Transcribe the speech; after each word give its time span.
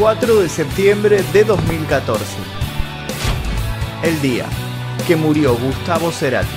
4 0.00 0.40
de 0.40 0.48
septiembre 0.48 1.22
de 1.30 1.44
2014. 1.44 2.24
El 4.02 4.18
día 4.22 4.46
que 5.06 5.14
murió 5.14 5.54
Gustavo 5.58 6.10
Cerati. 6.10 6.48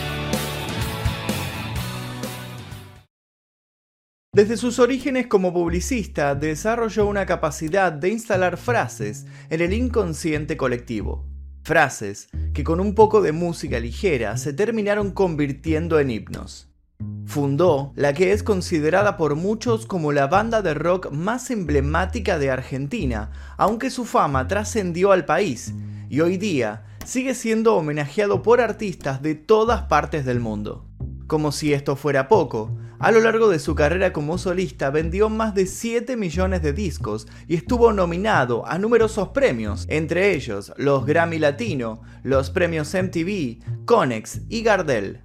Desde 4.31 4.55
sus 4.55 4.79
orígenes 4.79 5.27
como 5.27 5.51
publicista, 5.51 6.35
desarrolló 6.35 7.05
una 7.05 7.25
capacidad 7.25 7.91
de 7.91 8.11
instalar 8.11 8.55
frases 8.55 9.25
en 9.49 9.59
el 9.59 9.73
inconsciente 9.73 10.55
colectivo. 10.55 11.27
Frases 11.63 12.29
que 12.53 12.63
con 12.63 12.79
un 12.79 12.95
poco 12.95 13.21
de 13.21 13.33
música 13.33 13.77
ligera 13.77 14.37
se 14.37 14.53
terminaron 14.53 15.11
convirtiendo 15.11 15.99
en 15.99 16.11
himnos. 16.11 16.72
Fundó 17.25 17.93
la 17.95 18.13
que 18.13 18.31
es 18.31 18.43
considerada 18.43 19.17
por 19.17 19.35
muchos 19.35 19.85
como 19.85 20.11
la 20.11 20.27
banda 20.27 20.61
de 20.61 20.73
rock 20.73 21.11
más 21.11 21.49
emblemática 21.49 22.37
de 22.37 22.51
Argentina, 22.51 23.31
aunque 23.57 23.89
su 23.89 24.05
fama 24.05 24.47
trascendió 24.47 25.11
al 25.11 25.25
país 25.25 25.73
y 26.09 26.19
hoy 26.19 26.37
día 26.37 26.83
sigue 27.05 27.33
siendo 27.33 27.75
homenajeado 27.75 28.43
por 28.43 28.61
artistas 28.61 29.21
de 29.21 29.35
todas 29.35 29.83
partes 29.83 30.25
del 30.25 30.39
mundo. 30.39 30.85
Como 31.25 31.51
si 31.51 31.73
esto 31.73 31.95
fuera 31.95 32.27
poco, 32.27 32.77
a 32.99 33.11
lo 33.11 33.19
largo 33.19 33.49
de 33.49 33.59
su 33.59 33.75
carrera 33.75 34.13
como 34.13 34.37
solista 34.37 34.89
vendió 34.89 35.27
más 35.27 35.55
de 35.55 35.65
7 35.65 36.15
millones 36.15 36.61
de 36.61 36.71
discos 36.71 37.27
y 37.47 37.55
estuvo 37.55 37.91
nominado 37.91 38.65
a 38.67 38.77
numerosos 38.77 39.29
premios, 39.29 39.85
entre 39.89 40.35
ellos 40.35 40.71
los 40.77 41.05
Grammy 41.05 41.39
Latino, 41.39 42.01
los 42.21 42.49
premios 42.49 42.93
MTV, 42.93 43.85
Conex 43.85 44.41
y 44.49 44.61
Gardel. 44.61 45.21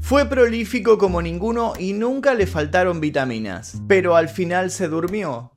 Fue 0.00 0.26
prolífico 0.26 0.98
como 0.98 1.22
ninguno 1.22 1.74
y 1.78 1.92
nunca 1.92 2.34
le 2.34 2.46
faltaron 2.46 3.00
vitaminas, 3.00 3.80
pero 3.86 4.16
al 4.16 4.28
final 4.28 4.70
se 4.70 4.88
durmió 4.88 5.52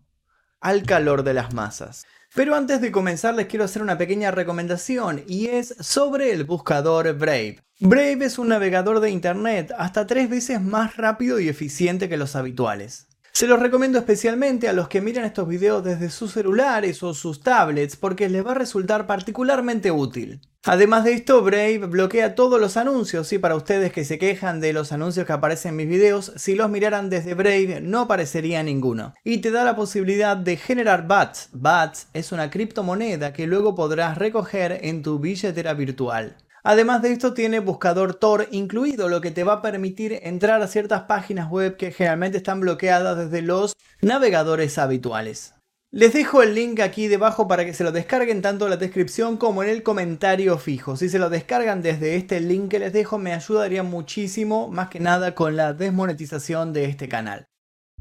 al 0.62 0.84
calor 0.84 1.24
de 1.24 1.34
las 1.34 1.54
masas. 1.54 2.06
Pero 2.36 2.56
antes 2.56 2.82
de 2.82 2.92
comenzar 2.92 3.34
les 3.34 3.48
quiero 3.48 3.66
hacer 3.66 3.82
una 3.82 3.98
pequeña 3.98 4.32
recomendación 4.32 5.24
y 5.28 5.48
es 5.48 5.76
sobre 5.80 6.32
el 6.32 6.44
buscador 6.44 7.14
Brave. 7.18 7.60
Brave 7.80 8.26
es 8.26 8.38
un 8.38 8.50
navegador 8.50 9.00
de 9.00 9.10
internet 9.10 9.74
hasta 9.78 10.08
tres 10.08 10.30
veces 10.30 10.62
más 10.62 10.98
rápido 10.98 11.40
y 11.40 11.50
eficiente 11.50 12.08
que 12.08 12.18
los 12.18 12.36
habituales. 12.36 13.08
Se 13.36 13.48
los 13.48 13.60
recomiendo 13.60 13.98
especialmente 13.98 14.70
a 14.70 14.74
los 14.74 14.88
que 14.88 15.02
miran 15.02 15.26
estos 15.26 15.48
videos 15.48 15.84
desde 15.84 16.12
sus 16.12 16.34
celulares 16.34 17.02
o 17.02 17.16
sus 17.16 17.42
tablets 17.42 17.96
porque 17.96 18.30
les 18.30 18.46
va 18.46 18.52
a 18.52 18.54
resultar 18.54 19.08
particularmente 19.08 19.90
útil. 19.90 20.40
Además 20.66 21.04
de 21.04 21.14
esto, 21.14 21.42
Brave 21.42 21.80
bloquea 21.80 22.36
todos 22.36 22.62
los 22.62 22.78
anuncios 22.78 23.34
y 23.34 23.40
para 23.40 23.56
ustedes 23.56 23.92
que 23.92 24.06
se 24.06 24.20
quejan 24.20 24.62
de 24.62 24.72
los 24.72 24.92
anuncios 24.92 25.26
que 25.26 25.34
aparecen 25.34 25.72
en 25.72 25.78
mis 25.78 25.90
videos, 25.90 26.32
si 26.36 26.54
los 26.54 26.70
miraran 26.70 27.10
desde 27.10 27.34
Brave 27.34 27.82
no 27.82 28.02
aparecería 28.02 28.62
ninguno. 28.62 29.16
Y 29.24 29.40
te 29.40 29.50
da 29.50 29.64
la 29.64 29.76
posibilidad 29.76 30.38
de 30.38 30.56
generar 30.56 31.08
BATS. 31.08 31.50
BATS 31.54 32.10
es 32.14 32.32
una 32.32 32.52
criptomoneda 32.52 33.34
que 33.34 33.48
luego 33.48 33.74
podrás 33.74 34.16
recoger 34.16 34.80
en 34.84 35.02
tu 35.02 35.18
billetera 35.18 35.74
virtual. 35.74 36.38
Además 36.66 37.02
de 37.02 37.12
esto 37.12 37.34
tiene 37.34 37.60
buscador 37.60 38.16
Tor 38.16 38.48
incluido, 38.52 39.10
lo 39.10 39.20
que 39.20 39.32
te 39.32 39.44
va 39.44 39.54
a 39.54 39.62
permitir 39.62 40.20
entrar 40.24 40.62
a 40.62 40.68
ciertas 40.68 41.02
páginas 41.02 41.50
web 41.50 41.76
que 41.76 41.92
generalmente 41.92 42.38
están 42.38 42.62
bloqueadas 42.62 43.18
desde 43.18 43.42
los 43.42 43.74
navegadores 44.02 44.78
habituales. 44.78 45.54
Les 45.92 46.14
dejo 46.14 46.42
el 46.42 46.56
link 46.56 46.80
aquí 46.80 47.08
debajo 47.08 47.50
para 47.50 47.66
que 47.66 47.74
se 47.74 47.84
lo 47.84 47.92
descarguen 47.92 48.42
tanto 48.42 48.66
en 48.66 48.72
la 48.72 48.78
descripción 48.78 49.36
como 49.36 49.62
en 49.62 49.70
el 49.70 49.84
comentario 49.84 50.58
fijo. 50.58 50.96
Si 50.96 51.10
se 51.10 51.20
lo 51.20 51.30
descargan 51.30 51.82
desde 51.82 52.16
este 52.16 52.40
link 52.40 52.72
que 52.72 52.80
les 52.80 52.94
dejo 52.94 53.20
me 53.20 53.34
ayudaría 53.34 53.84
muchísimo, 53.84 54.70
más 54.70 54.88
que 54.88 55.02
nada 55.02 55.36
con 55.36 55.58
la 55.58 55.74
desmonetización 55.74 56.72
de 56.72 56.86
este 56.86 57.10
canal. 57.10 57.46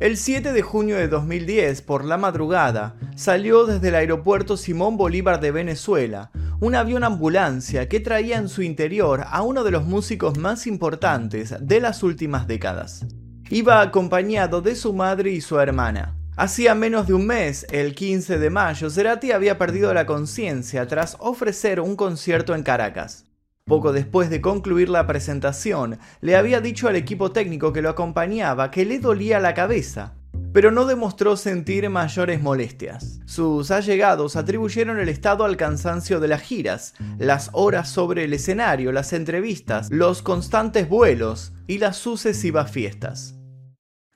El 0.02 0.16
7 0.16 0.52
de 0.52 0.62
junio 0.62 0.96
de 0.96 1.06
2010, 1.06 1.82
por 1.82 2.04
la 2.04 2.18
madrugada, 2.18 2.96
salió 3.14 3.66
desde 3.66 3.90
el 3.90 3.94
aeropuerto 3.94 4.56
Simón 4.56 4.96
Bolívar 4.96 5.38
de 5.38 5.52
Venezuela 5.52 6.32
un 6.58 6.74
avión 6.74 7.04
ambulancia 7.04 7.88
que 7.88 8.00
traía 8.00 8.36
en 8.36 8.48
su 8.48 8.62
interior 8.62 9.22
a 9.30 9.42
uno 9.42 9.62
de 9.62 9.70
los 9.70 9.84
músicos 9.84 10.38
más 10.38 10.66
importantes 10.66 11.54
de 11.60 11.80
las 11.80 12.02
últimas 12.02 12.48
décadas. 12.48 13.06
Iba 13.48 13.80
acompañado 13.80 14.60
de 14.60 14.74
su 14.74 14.92
madre 14.92 15.30
y 15.30 15.40
su 15.40 15.60
hermana. 15.60 16.16
Hacía 16.36 16.74
menos 16.74 17.06
de 17.06 17.14
un 17.14 17.24
mes, 17.24 17.64
el 17.70 17.94
15 17.94 18.40
de 18.40 18.50
mayo, 18.50 18.90
Cerati 18.90 19.30
había 19.30 19.56
perdido 19.56 19.94
la 19.94 20.04
conciencia 20.04 20.84
tras 20.88 21.16
ofrecer 21.20 21.78
un 21.78 21.94
concierto 21.94 22.56
en 22.56 22.64
Caracas. 22.64 23.26
Poco 23.64 23.92
después 23.92 24.28
de 24.28 24.40
concluir 24.40 24.88
la 24.88 25.06
presentación, 25.06 25.98
le 26.20 26.34
había 26.34 26.60
dicho 26.60 26.88
al 26.88 26.96
equipo 26.96 27.30
técnico 27.30 27.72
que 27.72 27.80
lo 27.80 27.90
acompañaba 27.90 28.72
que 28.72 28.84
le 28.84 28.98
dolía 28.98 29.38
la 29.38 29.54
cabeza, 29.54 30.14
pero 30.52 30.72
no 30.72 30.84
demostró 30.84 31.36
sentir 31.36 31.88
mayores 31.88 32.42
molestias. 32.42 33.20
Sus 33.24 33.70
allegados 33.70 34.34
atribuyeron 34.34 34.98
el 34.98 35.08
estado 35.08 35.44
al 35.44 35.56
cansancio 35.56 36.18
de 36.18 36.28
las 36.28 36.42
giras, 36.42 36.94
las 37.18 37.50
horas 37.52 37.88
sobre 37.88 38.24
el 38.24 38.34
escenario, 38.34 38.90
las 38.90 39.12
entrevistas, 39.12 39.88
los 39.92 40.22
constantes 40.22 40.88
vuelos 40.88 41.52
y 41.68 41.78
las 41.78 41.96
sucesivas 41.96 42.68
fiestas. 42.68 43.36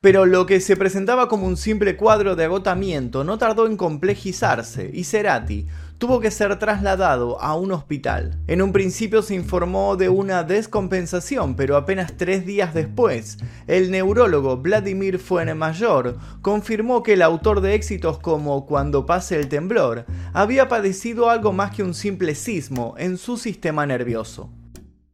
Pero 0.03 0.27
lo 0.27 0.45
que 0.47 0.61
se 0.61 0.77
presentaba 0.77 1.27
como 1.27 1.47
un 1.47 1.57
simple 1.57 1.97
cuadro 1.97 2.37
de 2.37 2.45
agotamiento 2.45 3.25
no 3.25 3.39
tardó 3.39 3.67
en 3.67 3.77
complejizarse 3.77 4.91
y 4.93 5.05
Cerati 5.05 5.67
tuvo 5.99 6.21
que 6.21 6.31
ser 6.31 6.59
trasladado 6.59 7.41
a 7.41 7.55
un 7.57 7.73
hospital. 7.73 8.39
En 8.47 8.62
un 8.62 8.73
principio 8.73 9.23
se 9.23 9.34
informó 9.34 9.97
de 9.97 10.09
una 10.09 10.43
descompensación, 10.43 11.57
pero 11.57 11.77
apenas 11.77 12.17
tres 12.17 12.45
días 12.45 12.75
después, 12.75 13.39
el 13.67 13.91
neurólogo 13.91 14.59
Vladimir 14.59 15.19
Fuenmayor 15.19 16.17
confirmó 16.43 17.03
que 17.03 17.15
el 17.15 17.23
autor 17.23 17.61
de 17.61 17.75
éxitos 17.75 18.19
como 18.19 18.67
Cuando 18.67 19.07
pase 19.07 19.39
el 19.39 19.49
temblor 19.49 20.05
había 20.33 20.69
padecido 20.69 21.31
algo 21.31 21.53
más 21.53 21.71
que 21.71 21.83
un 21.83 21.95
simple 21.95 22.34
sismo 22.34 22.95
en 22.99 23.17
su 23.19 23.37
sistema 23.37 23.87
nervioso. 23.87 24.51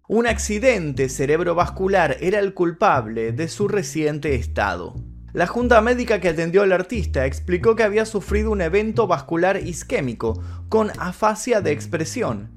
Un 0.09 0.26
accidente 0.26 1.09
cerebrovascular 1.09 2.16
era 2.20 2.38
el 2.38 2.54
culpable 2.54 3.32
de 3.32 3.49
su 3.49 3.69
reciente 3.69 4.34
estado. 4.34 5.12
La 5.34 5.47
junta 5.47 5.81
médica 5.81 6.20
que 6.20 6.28
atendió 6.28 6.62
al 6.62 6.72
artista 6.72 7.25
explicó 7.25 7.75
que 7.75 7.84
había 7.84 8.04
sufrido 8.04 8.50
un 8.50 8.60
evento 8.60 9.06
vascular 9.06 9.56
isquémico 9.56 10.43
con 10.69 10.91
afasia 10.98 11.62
de 11.62 11.72
expresión. 11.72 12.50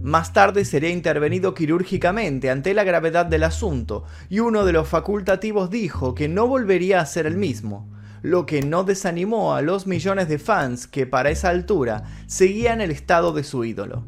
Más 0.00 0.32
tarde 0.32 0.64
sería 0.64 0.88
intervenido 0.88 1.52
quirúrgicamente 1.52 2.48
ante 2.48 2.72
la 2.72 2.84
gravedad 2.84 3.26
del 3.26 3.42
asunto 3.42 4.04
y 4.30 4.40
uno 4.40 4.64
de 4.64 4.72
los 4.72 4.88
facultativos 4.88 5.68
dijo 5.68 6.14
que 6.14 6.26
no 6.26 6.46
volvería 6.46 7.00
a 7.00 7.06
ser 7.06 7.26
el 7.26 7.36
mismo, 7.36 7.92
lo 8.22 8.46
que 8.46 8.62
no 8.62 8.82
desanimó 8.84 9.54
a 9.54 9.60
los 9.60 9.86
millones 9.86 10.26
de 10.28 10.38
fans 10.38 10.86
que 10.86 11.06
para 11.06 11.28
esa 11.30 11.50
altura 11.50 12.04
seguían 12.26 12.80
el 12.80 12.92
estado 12.92 13.34
de 13.34 13.44
su 13.44 13.62
ídolo. 13.62 14.06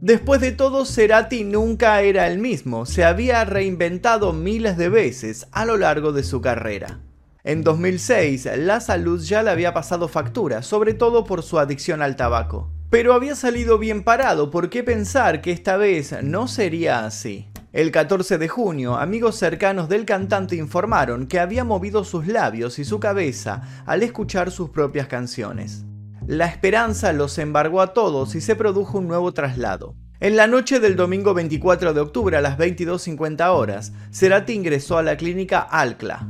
Después 0.00 0.40
de 0.40 0.52
todo, 0.52 0.84
Cerati 0.84 1.42
nunca 1.42 2.00
era 2.02 2.28
el 2.28 2.38
mismo, 2.38 2.86
se 2.86 3.02
había 3.02 3.44
reinventado 3.44 4.32
miles 4.32 4.76
de 4.76 4.90
veces 4.90 5.48
a 5.50 5.64
lo 5.64 5.76
largo 5.76 6.12
de 6.12 6.22
su 6.22 6.40
carrera. 6.40 7.00
En 7.46 7.62
2006, 7.62 8.48
la 8.58 8.80
salud 8.80 9.22
ya 9.22 9.44
le 9.44 9.50
había 9.50 9.72
pasado 9.72 10.08
factura, 10.08 10.62
sobre 10.62 10.94
todo 10.94 11.22
por 11.22 11.44
su 11.44 11.60
adicción 11.60 12.02
al 12.02 12.16
tabaco. 12.16 12.72
Pero 12.90 13.14
había 13.14 13.36
salido 13.36 13.78
bien 13.78 14.02
parado, 14.02 14.50
¿por 14.50 14.68
qué 14.68 14.82
pensar 14.82 15.42
que 15.42 15.52
esta 15.52 15.76
vez 15.76 16.24
no 16.24 16.48
sería 16.48 17.06
así? 17.06 17.48
El 17.72 17.92
14 17.92 18.38
de 18.38 18.48
junio, 18.48 18.96
amigos 18.96 19.36
cercanos 19.36 19.88
del 19.88 20.04
cantante 20.04 20.56
informaron 20.56 21.28
que 21.28 21.38
había 21.38 21.62
movido 21.62 22.02
sus 22.02 22.26
labios 22.26 22.80
y 22.80 22.84
su 22.84 22.98
cabeza 22.98 23.62
al 23.86 24.02
escuchar 24.02 24.50
sus 24.50 24.70
propias 24.70 25.06
canciones. 25.06 25.84
La 26.26 26.46
esperanza 26.46 27.12
los 27.12 27.38
embargó 27.38 27.80
a 27.80 27.92
todos 27.92 28.34
y 28.34 28.40
se 28.40 28.56
produjo 28.56 28.98
un 28.98 29.06
nuevo 29.06 29.32
traslado. 29.32 29.94
En 30.18 30.34
la 30.34 30.48
noche 30.48 30.80
del 30.80 30.96
domingo 30.96 31.32
24 31.32 31.94
de 31.94 32.00
octubre 32.00 32.36
a 32.36 32.40
las 32.40 32.58
22.50 32.58 33.54
horas, 33.54 33.92
Cerati 34.10 34.52
ingresó 34.52 34.98
a 34.98 35.04
la 35.04 35.16
clínica 35.16 35.60
Alcla, 35.60 36.26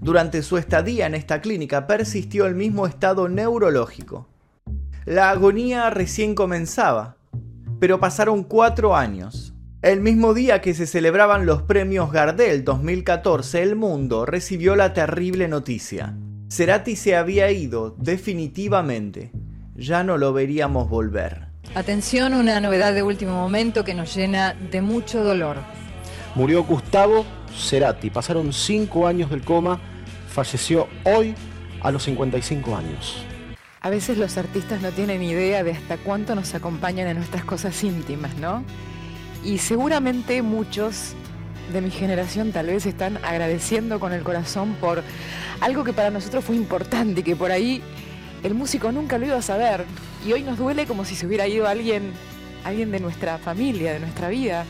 durante 0.00 0.42
su 0.42 0.56
estadía 0.56 1.06
en 1.06 1.14
esta 1.14 1.42
clínica 1.42 1.86
persistió 1.86 2.46
el 2.46 2.54
mismo 2.54 2.86
estado 2.86 3.28
neurológico. 3.28 4.28
La 5.04 5.30
agonía 5.30 5.90
recién 5.90 6.34
comenzaba, 6.34 7.16
pero 7.78 8.00
pasaron 8.00 8.44
cuatro 8.44 8.96
años. 8.96 9.52
El 9.82 10.00
mismo 10.00 10.32
día 10.32 10.62
que 10.62 10.72
se 10.72 10.86
celebraban 10.86 11.44
los 11.44 11.62
premios 11.62 12.12
Gardel 12.12 12.64
2014, 12.64 13.62
el 13.62 13.76
mundo 13.76 14.24
recibió 14.24 14.74
la 14.74 14.94
terrible 14.94 15.48
noticia. 15.48 16.16
Cerati 16.50 16.96
se 16.96 17.14
había 17.14 17.50
ido 17.50 17.94
definitivamente. 17.98 19.32
Ya 19.74 20.02
no 20.02 20.16
lo 20.16 20.32
veríamos 20.32 20.88
volver. 20.88 21.48
Atención, 21.74 22.34
una 22.34 22.60
novedad 22.60 22.94
de 22.94 23.02
último 23.02 23.32
momento 23.32 23.84
que 23.84 23.94
nos 23.94 24.14
llena 24.14 24.54
de 24.54 24.80
mucho 24.80 25.22
dolor. 25.22 25.56
Murió 26.34 26.64
Gustavo 26.64 27.24
Cerati. 27.54 28.10
Pasaron 28.10 28.52
cinco 28.52 29.06
años 29.06 29.30
del 29.30 29.42
coma 29.42 29.80
falleció 30.30 30.88
hoy 31.04 31.34
a 31.82 31.90
los 31.90 32.04
55 32.04 32.76
años. 32.76 33.24
A 33.80 33.90
veces 33.90 34.18
los 34.18 34.36
artistas 34.36 34.82
no 34.82 34.90
tienen 34.90 35.22
idea 35.22 35.64
de 35.64 35.72
hasta 35.72 35.96
cuánto 35.96 36.34
nos 36.34 36.54
acompañan 36.54 37.08
en 37.08 37.16
nuestras 37.16 37.44
cosas 37.44 37.82
íntimas, 37.82 38.36
¿no? 38.36 38.62
Y 39.42 39.58
seguramente 39.58 40.42
muchos 40.42 41.14
de 41.72 41.80
mi 41.80 41.90
generación 41.90 42.52
tal 42.52 42.66
vez 42.66 42.84
están 42.84 43.18
agradeciendo 43.24 43.98
con 43.98 44.12
el 44.12 44.22
corazón 44.22 44.74
por 44.80 45.02
algo 45.60 45.84
que 45.84 45.92
para 45.92 46.10
nosotros 46.10 46.44
fue 46.44 46.56
importante 46.56 47.20
y 47.20 47.22
que 47.22 47.36
por 47.36 47.50
ahí 47.50 47.82
el 48.42 48.54
músico 48.54 48.92
nunca 48.92 49.18
lo 49.18 49.26
iba 49.26 49.36
a 49.36 49.42
saber 49.42 49.84
y 50.26 50.32
hoy 50.32 50.42
nos 50.42 50.58
duele 50.58 50.86
como 50.86 51.04
si 51.04 51.14
se 51.14 51.26
hubiera 51.26 51.46
ido 51.46 51.66
alguien, 51.66 52.12
alguien 52.64 52.90
de 52.90 53.00
nuestra 53.00 53.38
familia, 53.38 53.92
de 53.92 54.00
nuestra 54.00 54.28
vida. 54.28 54.66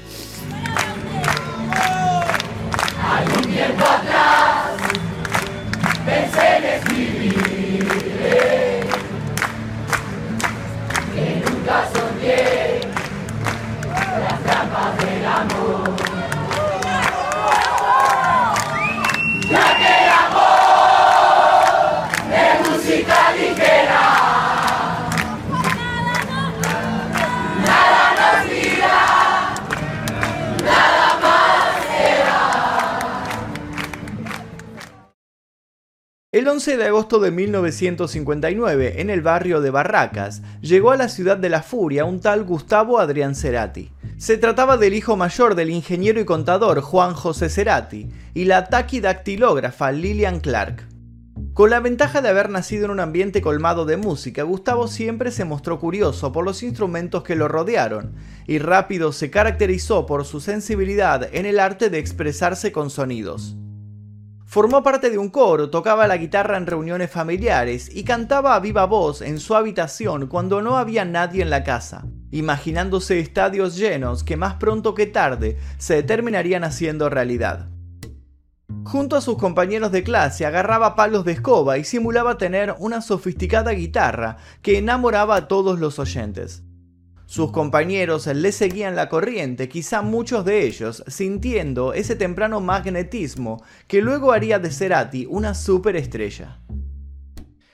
Pensé 6.11 6.57
en 6.57 6.65
escribir 6.65 7.89
que 11.15 11.43
nunca 11.45 11.89
soñé 11.93 12.81
las 14.25 14.41
trampas 14.43 14.99
del 14.99 15.27
amor. 15.27 16.10
El 36.33 36.47
11 36.47 36.77
de 36.77 36.85
agosto 36.85 37.19
de 37.19 37.33
1959, 37.33 39.01
en 39.01 39.11
el 39.11 39.21
barrio 39.21 39.61
de 39.61 39.71
Barracas, 39.71 40.43
llegó 40.61 40.93
a 40.93 40.97
la 40.97 41.09
ciudad 41.09 41.37
de 41.37 41.49
la 41.49 41.61
furia 41.61 42.05
un 42.05 42.21
tal 42.21 42.45
Gustavo 42.45 43.01
Adrián 43.01 43.35
Cerati. 43.35 43.91
Se 44.17 44.39
trataba 44.39 44.77
del 44.77 44.95
hijo 44.95 45.17
mayor 45.17 45.57
del 45.57 45.71
ingeniero 45.71 46.21
y 46.21 46.25
contador 46.25 46.83
Juan 46.83 47.15
José 47.15 47.49
Cerati 47.49 48.11
y 48.33 48.45
la 48.45 48.67
taquidactilógrafa 48.67 49.91
Lillian 49.91 50.39
Clark. 50.39 50.87
Con 51.53 51.71
la 51.71 51.81
ventaja 51.81 52.23
de 52.23 52.29
haber 52.29 52.49
nacido 52.49 52.85
en 52.85 52.93
un 52.93 53.01
ambiente 53.01 53.43
colmado 53.43 53.85
de 53.85 53.97
música, 53.97 54.45
Gustavo 54.45 54.87
siempre 54.87 55.33
se 55.33 55.45
mostró 55.45 55.81
curioso 55.81 56.31
por 56.31 56.45
los 56.45 56.63
instrumentos 56.63 57.25
que 57.25 57.35
lo 57.35 57.49
rodearon 57.49 58.15
y 58.47 58.61
rápido 58.61 59.11
se 59.11 59.31
caracterizó 59.33 60.07
por 60.07 60.25
su 60.25 60.41
sensibilidad 60.41 61.29
en 61.33 61.45
el 61.45 61.59
arte 61.59 61.91
de 61.91 61.99
expresarse 61.99 62.71
con 62.71 62.89
sonidos. 62.89 63.57
Formó 64.51 64.83
parte 64.83 65.11
de 65.11 65.19
un 65.19 65.29
coro, 65.29 65.71
tocaba 65.71 66.09
la 66.09 66.17
guitarra 66.17 66.57
en 66.57 66.67
reuniones 66.67 67.09
familiares 67.09 67.89
y 67.95 68.03
cantaba 68.03 68.57
a 68.57 68.59
viva 68.59 68.85
voz 68.85 69.23
en 69.23 69.39
su 69.39 69.55
habitación 69.55 70.27
cuando 70.27 70.61
no 70.61 70.77
había 70.77 71.05
nadie 71.05 71.41
en 71.41 71.51
la 71.51 71.63
casa, 71.63 72.09
imaginándose 72.33 73.21
estadios 73.21 73.77
llenos 73.77 74.25
que 74.25 74.37
más 74.37 74.55
pronto 74.55 74.93
que 74.93 75.07
tarde 75.07 75.57
se 75.79 76.03
terminarían 76.03 76.65
haciendo 76.65 77.09
realidad. 77.09 77.69
Junto 78.83 79.15
a 79.15 79.21
sus 79.21 79.39
compañeros 79.39 79.93
de 79.93 80.03
clase 80.03 80.45
agarraba 80.45 80.97
palos 80.97 81.25
de 81.25 81.31
escoba 81.31 81.79
y 81.79 81.85
simulaba 81.85 82.37
tener 82.37 82.75
una 82.81 83.03
sofisticada 83.03 83.71
guitarra 83.71 84.39
que 84.63 84.79
enamoraba 84.79 85.37
a 85.37 85.47
todos 85.47 85.79
los 85.79 86.01
oyentes. 86.01 86.65
Sus 87.31 87.53
compañeros 87.53 88.27
le 88.27 88.51
seguían 88.51 88.97
la 88.97 89.09
corriente, 89.09 89.69
quizá 89.69 90.03
muchos 90.03 90.45
de 90.45 90.65
ellos 90.67 91.05
sintiendo 91.07 91.93
ese 91.93 92.17
temprano 92.17 92.61
magnetismo 92.61 93.63
que 93.87 94.03
luego 94.03 94.33
haría 94.33 94.59
de 94.59 94.73
Cerati 94.73 95.29
una 95.31 95.55
superestrella. 95.55 96.59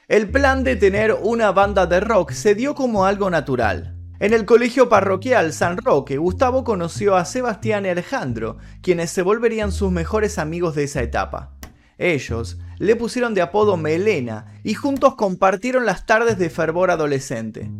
El 0.08 0.30
plan 0.30 0.62
de 0.62 0.76
tener 0.76 1.16
una 1.22 1.52
banda 1.52 1.86
de 1.86 2.00
rock 2.00 2.32
se 2.32 2.54
dio 2.54 2.74
como 2.74 3.06
algo 3.06 3.30
natural. 3.30 3.96
En 4.20 4.34
el 4.34 4.44
colegio 4.44 4.90
parroquial 4.90 5.54
San 5.54 5.78
Roque, 5.78 6.18
Gustavo 6.18 6.62
conoció 6.62 7.16
a 7.16 7.24
Sebastián 7.24 7.86
y 7.86 7.88
Alejandro, 7.88 8.58
quienes 8.82 9.08
se 9.08 9.22
volverían 9.22 9.72
sus 9.72 9.90
mejores 9.90 10.38
amigos 10.38 10.74
de 10.74 10.84
esa 10.84 11.00
etapa. 11.00 11.56
Ellos 11.96 12.58
le 12.76 12.94
pusieron 12.94 13.32
de 13.32 13.40
apodo 13.40 13.78
Melena 13.78 14.60
y 14.62 14.74
juntos 14.74 15.14
compartieron 15.14 15.86
las 15.86 16.04
tardes 16.04 16.36
de 16.36 16.50
fervor 16.50 16.90
adolescente. 16.90 17.70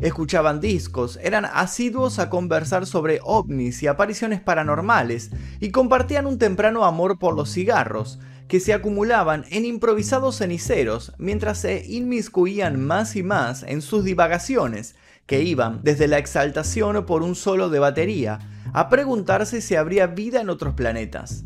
Escuchaban 0.00 0.60
discos, 0.60 1.18
eran 1.22 1.46
asiduos 1.46 2.18
a 2.18 2.28
conversar 2.28 2.84
sobre 2.84 3.20
ovnis 3.22 3.82
y 3.82 3.86
apariciones 3.86 4.40
paranormales 4.40 5.30
y 5.58 5.70
compartían 5.70 6.26
un 6.26 6.38
temprano 6.38 6.84
amor 6.84 7.18
por 7.18 7.34
los 7.34 7.50
cigarros, 7.50 8.18
que 8.46 8.60
se 8.60 8.74
acumulaban 8.74 9.44
en 9.50 9.64
improvisados 9.64 10.36
ceniceros 10.36 11.12
mientras 11.18 11.58
se 11.58 11.84
inmiscuían 11.86 12.78
más 12.78 13.16
y 13.16 13.22
más 13.22 13.62
en 13.62 13.80
sus 13.80 14.04
divagaciones, 14.04 14.94
que 15.24 15.42
iban 15.42 15.80
desde 15.82 16.08
la 16.08 16.18
exaltación 16.18 17.04
por 17.06 17.22
un 17.22 17.34
solo 17.34 17.70
de 17.70 17.78
batería 17.78 18.38
a 18.72 18.88
preguntarse 18.88 19.60
si 19.60 19.74
habría 19.74 20.06
vida 20.06 20.40
en 20.40 20.50
otros 20.50 20.74
planetas. 20.74 21.44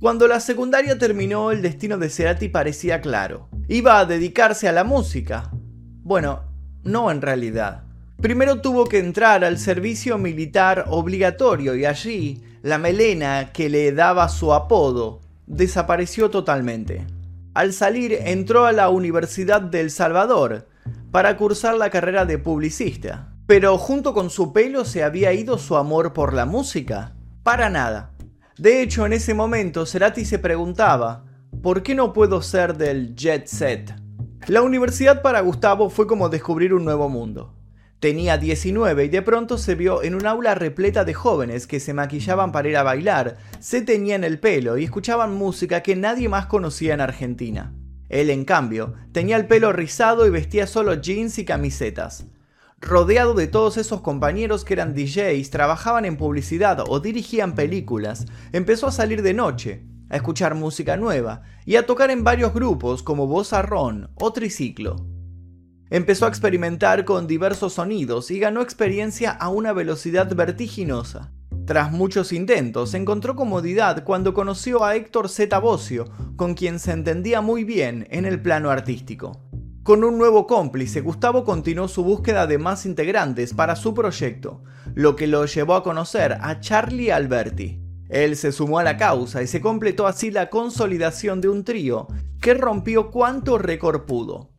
Cuando 0.00 0.26
la 0.26 0.40
secundaria 0.40 0.98
terminó, 0.98 1.52
el 1.52 1.62
destino 1.62 1.96
de 1.98 2.08
Cerati 2.08 2.48
parecía 2.48 3.00
claro. 3.00 3.48
Iba 3.68 4.00
a 4.00 4.04
dedicarse 4.04 4.68
a 4.68 4.72
la 4.72 4.82
música. 4.82 5.52
Bueno, 6.02 6.51
no 6.84 7.10
en 7.10 7.22
realidad. 7.22 7.84
Primero 8.20 8.60
tuvo 8.60 8.86
que 8.86 8.98
entrar 8.98 9.44
al 9.44 9.58
servicio 9.58 10.18
militar 10.18 10.84
obligatorio 10.88 11.74
y 11.74 11.84
allí 11.84 12.42
la 12.62 12.78
melena 12.78 13.52
que 13.52 13.68
le 13.68 13.92
daba 13.92 14.28
su 14.28 14.54
apodo 14.54 15.20
desapareció 15.46 16.30
totalmente. 16.30 17.06
Al 17.54 17.72
salir 17.72 18.12
entró 18.24 18.64
a 18.64 18.72
la 18.72 18.88
Universidad 18.88 19.60
del 19.60 19.90
Salvador 19.90 20.68
para 21.10 21.36
cursar 21.36 21.74
la 21.74 21.90
carrera 21.90 22.24
de 22.24 22.38
publicista. 22.38 23.34
Pero 23.46 23.76
junto 23.76 24.14
con 24.14 24.30
su 24.30 24.52
pelo 24.52 24.84
se 24.84 25.02
había 25.02 25.32
ido 25.32 25.58
su 25.58 25.76
amor 25.76 26.12
por 26.12 26.32
la 26.32 26.46
música. 26.46 27.14
Para 27.42 27.68
nada. 27.68 28.12
De 28.56 28.82
hecho, 28.82 29.04
en 29.04 29.12
ese 29.12 29.34
momento 29.34 29.84
Cerati 29.84 30.24
se 30.24 30.38
preguntaba, 30.38 31.24
¿por 31.60 31.82
qué 31.82 31.94
no 31.94 32.12
puedo 32.12 32.40
ser 32.40 32.76
del 32.76 33.14
jet 33.16 33.46
set? 33.46 34.01
La 34.48 34.62
universidad 34.62 35.22
para 35.22 35.40
Gustavo 35.40 35.88
fue 35.88 36.08
como 36.08 36.28
descubrir 36.28 36.74
un 36.74 36.84
nuevo 36.84 37.08
mundo. 37.08 37.54
Tenía 38.00 38.38
19 38.38 39.04
y 39.04 39.08
de 39.08 39.22
pronto 39.22 39.56
se 39.56 39.76
vio 39.76 40.02
en 40.02 40.16
un 40.16 40.26
aula 40.26 40.56
repleta 40.56 41.04
de 41.04 41.14
jóvenes 41.14 41.68
que 41.68 41.78
se 41.78 41.94
maquillaban 41.94 42.50
para 42.50 42.68
ir 42.68 42.76
a 42.76 42.82
bailar, 42.82 43.36
se 43.60 43.82
teñían 43.82 44.24
el 44.24 44.40
pelo 44.40 44.78
y 44.78 44.82
escuchaban 44.82 45.32
música 45.32 45.84
que 45.84 45.94
nadie 45.94 46.28
más 46.28 46.46
conocía 46.46 46.92
en 46.92 47.00
Argentina. 47.00 47.72
Él, 48.08 48.30
en 48.30 48.44
cambio, 48.44 48.94
tenía 49.12 49.36
el 49.36 49.46
pelo 49.46 49.72
rizado 49.72 50.26
y 50.26 50.30
vestía 50.30 50.66
solo 50.66 50.94
jeans 50.94 51.38
y 51.38 51.44
camisetas. 51.44 52.26
Rodeado 52.80 53.34
de 53.34 53.46
todos 53.46 53.76
esos 53.76 54.00
compañeros 54.00 54.64
que 54.64 54.74
eran 54.74 54.92
DJs, 54.92 55.50
trabajaban 55.50 56.04
en 56.04 56.16
publicidad 56.16 56.82
o 56.88 56.98
dirigían 56.98 57.54
películas, 57.54 58.26
empezó 58.50 58.88
a 58.88 58.92
salir 58.92 59.22
de 59.22 59.34
noche, 59.34 59.84
a 60.12 60.16
escuchar 60.16 60.54
música 60.54 60.96
nueva 60.96 61.42
y 61.64 61.76
a 61.76 61.86
tocar 61.86 62.10
en 62.10 62.22
varios 62.22 62.54
grupos 62.54 63.02
como 63.02 63.42
Ron 63.42 64.10
o 64.14 64.32
Triciclo. 64.32 65.04
Empezó 65.90 66.26
a 66.26 66.28
experimentar 66.28 67.04
con 67.04 67.26
diversos 67.26 67.74
sonidos 67.74 68.30
y 68.30 68.38
ganó 68.38 68.60
experiencia 68.60 69.30
a 69.30 69.48
una 69.48 69.72
velocidad 69.72 70.32
vertiginosa. 70.34 71.32
Tras 71.66 71.92
muchos 71.92 72.32
intentos, 72.32 72.94
encontró 72.94 73.36
comodidad 73.36 74.04
cuando 74.04 74.34
conoció 74.34 74.84
a 74.84 74.96
Héctor 74.96 75.28
Z. 75.28 75.58
Bocio, 75.58 76.10
con 76.36 76.54
quien 76.54 76.78
se 76.78 76.92
entendía 76.92 77.40
muy 77.40 77.64
bien 77.64 78.06
en 78.10 78.24
el 78.24 78.40
plano 78.40 78.70
artístico. 78.70 79.40
Con 79.82 80.04
un 80.04 80.16
nuevo 80.16 80.46
cómplice, 80.46 81.00
Gustavo 81.00 81.44
continuó 81.44 81.88
su 81.88 82.04
búsqueda 82.04 82.46
de 82.46 82.58
más 82.58 82.86
integrantes 82.86 83.52
para 83.52 83.76
su 83.76 83.94
proyecto, 83.94 84.62
lo 84.94 85.16
que 85.16 85.26
lo 85.26 85.44
llevó 85.46 85.74
a 85.74 85.82
conocer 85.82 86.38
a 86.40 86.60
Charlie 86.60 87.10
Alberti. 87.10 87.81
Él 88.12 88.36
se 88.36 88.52
sumó 88.52 88.78
a 88.78 88.84
la 88.84 88.98
causa 88.98 89.42
y 89.42 89.46
se 89.46 89.62
completó 89.62 90.06
así 90.06 90.30
la 90.30 90.50
consolidación 90.50 91.40
de 91.40 91.48
un 91.48 91.64
trío 91.64 92.08
que 92.42 92.52
rompió 92.52 93.10
cuanto 93.10 93.56
récord 93.56 94.02
pudo. 94.02 94.50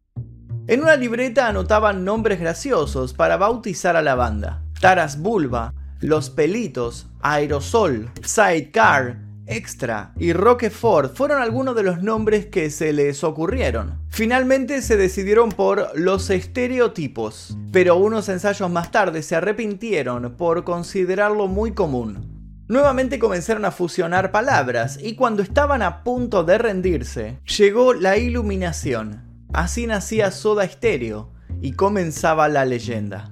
En 0.68 0.82
una 0.82 0.96
libreta 0.96 1.48
anotaban 1.48 2.04
nombres 2.04 2.40
graciosos 2.40 3.14
para 3.14 3.38
bautizar 3.38 3.96
a 3.96 4.02
la 4.02 4.16
banda. 4.16 4.64
Taras 4.82 5.22
Bulba, 5.22 5.72
Los 6.00 6.32
Pelitos, 6.32 7.10
Aerosol, 7.22 8.10
Sidecar, 8.24 9.20
Extra 9.46 10.14
y 10.18 10.34
Roquefort 10.34 11.16
fueron 11.16 11.42
algunos 11.42 11.76
de 11.76 11.84
los 11.84 12.02
nombres 12.02 12.48
que 12.48 12.72
se 12.72 12.92
les 12.92 13.24
ocurrieron. 13.24 14.00
Finalmente 14.10 14.82
se 14.82 14.98
decidieron 14.98 15.50
por 15.50 15.92
los 15.94 16.30
estereotipos, 16.32 17.56
pero 17.72 17.98
unos 17.98 18.30
ensayos 18.30 18.72
más 18.72 18.90
tarde 18.90 19.22
se 19.22 19.36
arrepintieron 19.36 20.38
por 20.38 20.64
considerarlo 20.64 21.48
muy 21.48 21.74
común. 21.74 22.33
Nuevamente 22.74 23.20
comenzaron 23.20 23.66
a 23.66 23.72
fusionar 23.72 24.32
palabras 24.32 24.98
y 25.00 25.14
cuando 25.14 25.44
estaban 25.44 25.84
a 25.84 26.04
punto 26.04 26.44
de 26.44 26.58
rendirse, 26.58 27.38
llegó 27.46 27.94
la 27.94 28.18
iluminación. 28.18 29.46
Así 29.54 29.86
nacía 29.86 30.32
Soda 30.32 30.68
Stereo 30.68 31.30
y 31.62 31.74
comenzaba 31.74 32.50
la 32.50 32.66
leyenda. 32.66 33.32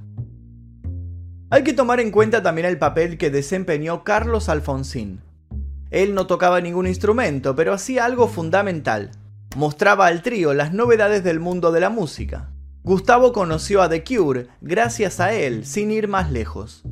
Hay 1.50 1.63
que 1.63 1.74
tomar 1.74 2.00
en 2.00 2.12
cuenta 2.12 2.43
también 2.43 2.67
el 2.67 2.77
papel 2.77 3.17
que 3.17 3.31
desempeñó 3.31 4.03
Carlos 4.03 4.48
Alfonsín. 4.48 5.21
Él 5.89 6.13
no 6.13 6.27
tocaba 6.27 6.62
ningún 6.62 6.86
instrumento, 6.86 7.55
pero 7.55 7.74
hacía 7.74 8.05
algo 8.05 8.27
fundamental. 8.27 9.10
Mostraba 9.55 10.05
al 10.05 10.21
trío 10.21 10.53
las 10.53 10.71
novedades 10.71 11.24
del 11.24 11.39
mundo 11.39 11.71
de 11.71 11.79
la 11.79 11.89
música. 11.89 12.51
Gustavo 12.83 13.33
conoció 13.33 13.81
a 13.81 13.89
The 13.89 14.03
Cure 14.03 14.50
gracias 14.62 15.19
a 15.19 15.33
él, 15.33 15.65
sin 15.65 15.89
ir 15.89 16.07
más 16.07 16.31
lejos. 16.31 16.83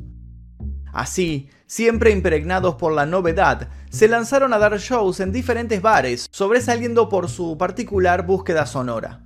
Así, 0.92 1.48
siempre 1.66 2.10
impregnados 2.10 2.74
por 2.76 2.92
la 2.92 3.06
novedad, 3.06 3.68
se 3.90 4.08
lanzaron 4.08 4.52
a 4.52 4.58
dar 4.58 4.78
shows 4.78 5.20
en 5.20 5.32
diferentes 5.32 5.82
bares, 5.82 6.28
sobresaliendo 6.30 7.08
por 7.08 7.28
su 7.28 7.56
particular 7.58 8.26
búsqueda 8.26 8.66
sonora. 8.66 9.22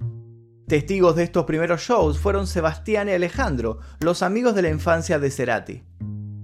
Testigos 0.66 1.14
de 1.16 1.25
estos 1.25 1.44
primeros 1.44 1.83
shows 1.83 2.18
fueron 2.18 2.47
Sebastián 2.47 3.09
y 3.09 3.12
Alejandro, 3.12 3.80
los 4.00 4.23
amigos 4.23 4.54
de 4.54 4.62
la 4.62 4.71
infancia 4.71 5.18
de 5.18 5.30
Cerati. 5.30 5.83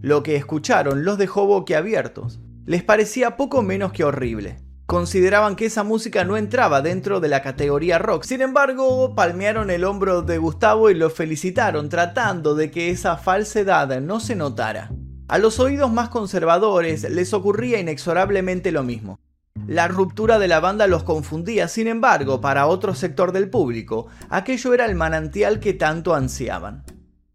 Lo 0.03 0.23
que 0.23 0.37
escucharon 0.37 1.05
los 1.05 1.17
dejó 1.17 1.47
boquiabiertos. 1.47 2.41
Les 2.67 2.83
parecía 2.83 3.37
poco 3.37 3.62
menos 3.62 3.93
que 3.93 4.05
horrible. 4.05 4.59
Consideraban 4.87 5.57
que 5.57 5.67
esa 5.67 5.85
música 5.85 6.25
no 6.25 6.37
entraba 6.37 6.83
dentro 6.83 7.21
de 7.21 7.29
la 7.29 7.43
categoría 7.43 7.99
rock. 7.99 8.25
Sin 8.25 8.43
embargo, 8.43 9.15
palmearon 9.15 9.71
el 9.71 9.85
hombro 9.85 10.23
de 10.23 10.39
Gustavo 10.39 10.91
y 10.91 10.95
lo 10.95 11.11
felicitaron, 11.11 11.89
tratando 11.89 12.55
de 12.55 12.71
que 12.71 12.91
esa 12.91 13.17
falsedad 13.17 14.00
no 14.00 14.21
se 14.21 14.35
notara. 14.35 14.91
A 15.31 15.39
los 15.39 15.61
oídos 15.61 15.93
más 15.93 16.09
conservadores 16.09 17.09
les 17.09 17.33
ocurría 17.35 17.79
inexorablemente 17.79 18.73
lo 18.73 18.83
mismo. 18.83 19.21
La 19.65 19.87
ruptura 19.87 20.41
de 20.41 20.49
la 20.49 20.59
banda 20.59 20.89
los 20.89 21.05
confundía, 21.05 21.69
sin 21.69 21.87
embargo, 21.87 22.41
para 22.41 22.67
otro 22.67 22.97
sector 22.97 23.31
del 23.31 23.49
público, 23.49 24.09
aquello 24.29 24.75
era 24.75 24.87
el 24.87 24.97
manantial 24.97 25.61
que 25.61 25.73
tanto 25.73 26.17
ansiaban. 26.17 26.83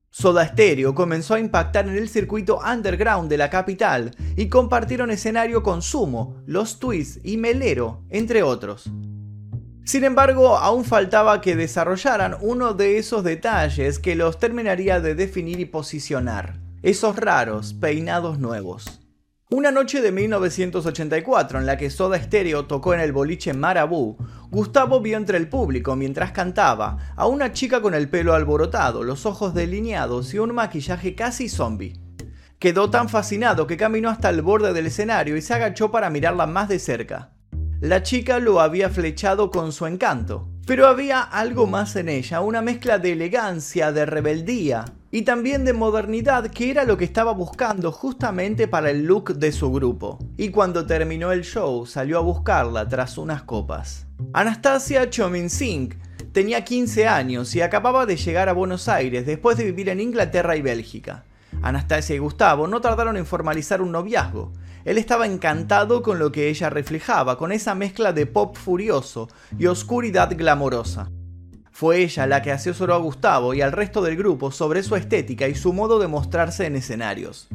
Soda 0.10 0.46
Stereo 0.46 0.94
comenzó 0.94 1.36
a 1.36 1.40
impactar 1.40 1.88
en 1.88 1.96
el 1.96 2.10
circuito 2.10 2.60
underground 2.60 3.30
de 3.30 3.38
la 3.38 3.50
capital 3.50 4.14
y 4.36 4.50
compartieron 4.50 5.10
escenario 5.10 5.64
con 5.64 5.82
Sumo, 5.82 6.44
Los 6.46 6.80
Twists 6.80 7.22
y 7.24 7.38
Melero, 7.38 8.04
entre 8.10 8.44
otros. 8.44 8.92
Sin 9.86 10.04
embargo, 10.04 10.58
aún 10.58 10.84
faltaba 10.84 11.40
que 11.40 11.56
desarrollaran 11.56 12.36
uno 12.42 12.74
de 12.74 12.98
esos 12.98 13.24
detalles 13.24 14.00
que 14.00 14.16
los 14.16 14.38
terminaría 14.38 15.00
de 15.00 15.16
definir 15.16 15.62
y 15.62 15.66
posicionar, 15.66 16.65
esos 16.86 17.16
raros 17.16 17.74
peinados 17.74 18.38
nuevos. 18.38 19.02
Una 19.50 19.72
noche 19.72 20.04
de 20.04 20.12
1984 20.12 21.58
en 21.58 21.66
la 21.66 21.78
que 21.78 21.90
Soda 21.90 22.22
Stereo 22.22 22.68
tocó 22.68 22.94
en 22.94 23.00
el 23.00 23.12
boliche 23.12 23.56
Marabú, 23.56 24.18
Gustavo 24.52 25.02
vio 25.02 25.18
entre 25.18 25.40
el 25.40 25.50
público 25.50 25.96
mientras 25.96 26.32
cantaba 26.32 27.14
a 27.16 27.26
una 27.26 27.54
chica 27.54 27.82
con 27.82 27.96
el 27.96 28.08
pelo 28.08 28.36
alborotado, 28.36 29.02
los 29.02 29.26
ojos 29.26 29.56
delineados 29.56 30.32
y 30.36 30.38
un 30.38 30.54
maquillaje 30.54 31.16
casi 31.16 31.50
zombie. 31.50 32.00
Quedó 32.60 32.92
tan 32.92 33.10
fascinado 33.10 33.66
que 33.66 33.78
caminó 33.78 34.12
hasta 34.12 34.30
el 34.30 34.44
borde 34.44 34.72
del 34.72 34.86
escenario 34.86 35.38
y 35.38 35.42
se 35.42 35.56
agachó 35.56 35.90
para 35.90 36.12
mirarla 36.12 36.46
más 36.46 36.70
de 36.70 36.78
cerca. 36.78 37.32
La 37.82 38.04
chica 38.04 38.38
lo 38.38 38.62
había 38.62 38.92
flechado 38.92 39.50
con 39.50 39.72
su 39.72 39.88
encanto, 39.88 40.50
pero 40.68 40.88
había 40.88 41.22
algo 41.22 41.66
más 41.66 41.96
en 41.96 42.10
ella, 42.10 42.42
una 42.42 42.62
mezcla 42.62 43.00
de 43.00 43.14
elegancia, 43.14 43.92
de 43.92 44.06
rebeldía, 44.06 44.86
y 45.16 45.22
también 45.22 45.64
de 45.64 45.72
modernidad 45.72 46.52
que 46.52 46.70
era 46.70 46.84
lo 46.84 46.98
que 46.98 47.06
estaba 47.06 47.32
buscando 47.32 47.94
justamente 47.94 48.68
para 48.68 48.90
el 48.90 49.06
look 49.06 49.36
de 49.36 49.54
su 49.54 49.72
grupo. 49.72 50.20
Y 50.36 50.50
cuando 50.50 50.86
terminó 50.86 51.32
el 51.32 51.46
show 51.46 51.86
salió 51.86 52.18
a 52.18 52.22
buscarla 52.22 52.86
tras 52.90 53.18
unas 53.18 53.44
copas. 53.44 54.08
Anastasia 54.34 55.10
Chomin-Singh 55.10 55.94
tenía 56.34 56.66
15 56.66 57.08
años 57.08 57.56
y 57.56 57.62
acababa 57.62 58.06
de 58.06 58.18
llegar 58.18 58.50
a 58.50 58.54
Buenos 58.54 58.90
Aires 58.90 59.26
después 59.26 59.56
de 59.56 59.64
vivir 59.64 59.88
en 59.88 60.02
Inglaterra 60.02 60.58
y 60.58 60.62
Bélgica. 60.62 61.24
Anastasia 61.62 62.18
y 62.18 62.20
Gustavo 62.20 62.68
no 62.68 62.82
tardaron 62.82 63.16
en 63.16 63.26
formalizar 63.26 63.82
un 63.82 63.94
noviazgo. 63.94 64.52
Él 64.84 64.98
estaba 64.98 65.26
encantado 65.28 66.02
con 66.02 66.20
lo 66.20 66.34
que 66.34 66.50
ella 66.50 66.70
reflejaba, 66.70 67.38
con 67.38 67.54
esa 67.54 67.74
mezcla 67.74 68.12
de 68.12 68.26
pop 68.26 68.58
furioso 68.58 69.30
y 69.58 69.68
oscuridad 69.68 70.36
glamorosa. 70.36 71.10
Fue 71.78 72.04
ella 72.04 72.26
la 72.26 72.42
que 72.42 72.54
asesoró 72.54 72.94
a 72.94 73.00
Gustavo 73.00 73.54
y 73.54 73.60
al 73.60 73.74
resto 73.74 74.02
del 74.02 74.16
grupo 74.16 74.50
sobre 74.50 74.82
su 74.82 74.96
estética 74.96 75.50
y 75.50 75.56
su 75.56 75.74
modo 75.74 76.00
de 76.00 76.08
mostrarse 76.08 76.66
en 76.66 76.78
escenarios. 76.78 77.50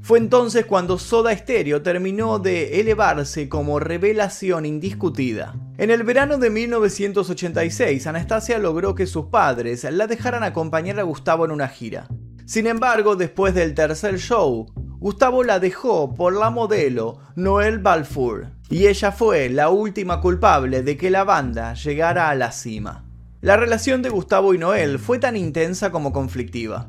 Fue 0.00 0.16
entonces 0.16 0.64
cuando 0.64 0.98
Soda 0.98 1.36
Stereo 1.36 1.82
terminó 1.82 2.38
de 2.38 2.80
elevarse 2.80 3.50
como 3.50 3.78
revelación 3.78 4.64
indiscutida. 4.64 5.54
En 5.76 5.90
el 5.90 6.04
verano 6.04 6.38
de 6.38 6.48
1986, 6.48 8.06
Anastasia 8.06 8.58
logró 8.58 8.94
que 8.94 9.06
sus 9.06 9.26
padres 9.26 9.84
la 9.84 10.06
dejaran 10.06 10.42
acompañar 10.42 10.98
a 10.98 11.02
Gustavo 11.02 11.44
en 11.44 11.50
una 11.50 11.68
gira. 11.68 12.08
Sin 12.46 12.66
embargo, 12.66 13.14
después 13.14 13.54
del 13.54 13.74
tercer 13.74 14.18
show, 14.18 14.72
Gustavo 15.00 15.44
la 15.44 15.58
dejó 15.58 16.14
por 16.14 16.32
la 16.32 16.48
modelo 16.48 17.18
Noel 17.34 17.78
Balfour, 17.80 18.46
y 18.70 18.86
ella 18.86 19.12
fue 19.12 19.50
la 19.50 19.68
última 19.68 20.22
culpable 20.22 20.82
de 20.82 20.96
que 20.96 21.10
la 21.10 21.24
banda 21.24 21.74
llegara 21.74 22.30
a 22.30 22.34
la 22.34 22.52
cima. 22.52 23.05
La 23.46 23.56
relación 23.56 24.02
de 24.02 24.08
Gustavo 24.08 24.54
y 24.54 24.58
Noel 24.58 24.98
fue 24.98 25.20
tan 25.20 25.36
intensa 25.36 25.92
como 25.92 26.12
conflictiva. 26.12 26.88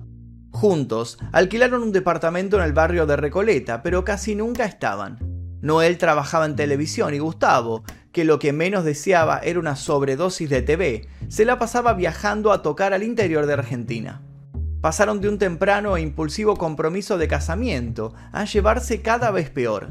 Juntos, 0.49 1.19
alquilaron 1.31 1.83
un 1.83 1.91
departamento 1.91 2.57
en 2.57 2.63
el 2.63 2.73
barrio 2.73 3.05
de 3.05 3.15
Recoleta, 3.15 3.83
pero 3.83 4.03
casi 4.03 4.33
nunca 4.33 4.65
estaban. 4.65 5.19
Noel 5.61 5.99
trabajaba 5.99 6.47
en 6.47 6.55
televisión 6.55 7.13
y 7.13 7.19
Gustavo, 7.19 7.83
que 8.11 8.25
lo 8.25 8.39
que 8.39 8.53
menos 8.53 8.85
deseaba 8.85 9.37
era 9.37 9.59
una 9.59 9.75
sobredosis 9.75 10.49
de 10.49 10.63
TV, 10.63 11.07
se 11.27 11.45
la 11.45 11.59
pasaba 11.59 11.93
viajando 11.93 12.51
a 12.51 12.63
tocar 12.63 12.91
al 12.91 13.03
interior 13.03 13.45
de 13.45 13.53
Argentina. 13.53 14.23
Pasaron 14.81 15.21
de 15.21 15.29
un 15.29 15.37
temprano 15.37 15.95
e 15.95 16.01
impulsivo 16.01 16.55
compromiso 16.55 17.19
de 17.19 17.27
casamiento 17.27 18.15
a 18.31 18.45
llevarse 18.45 19.03
cada 19.03 19.29
vez 19.29 19.51
peor. 19.51 19.89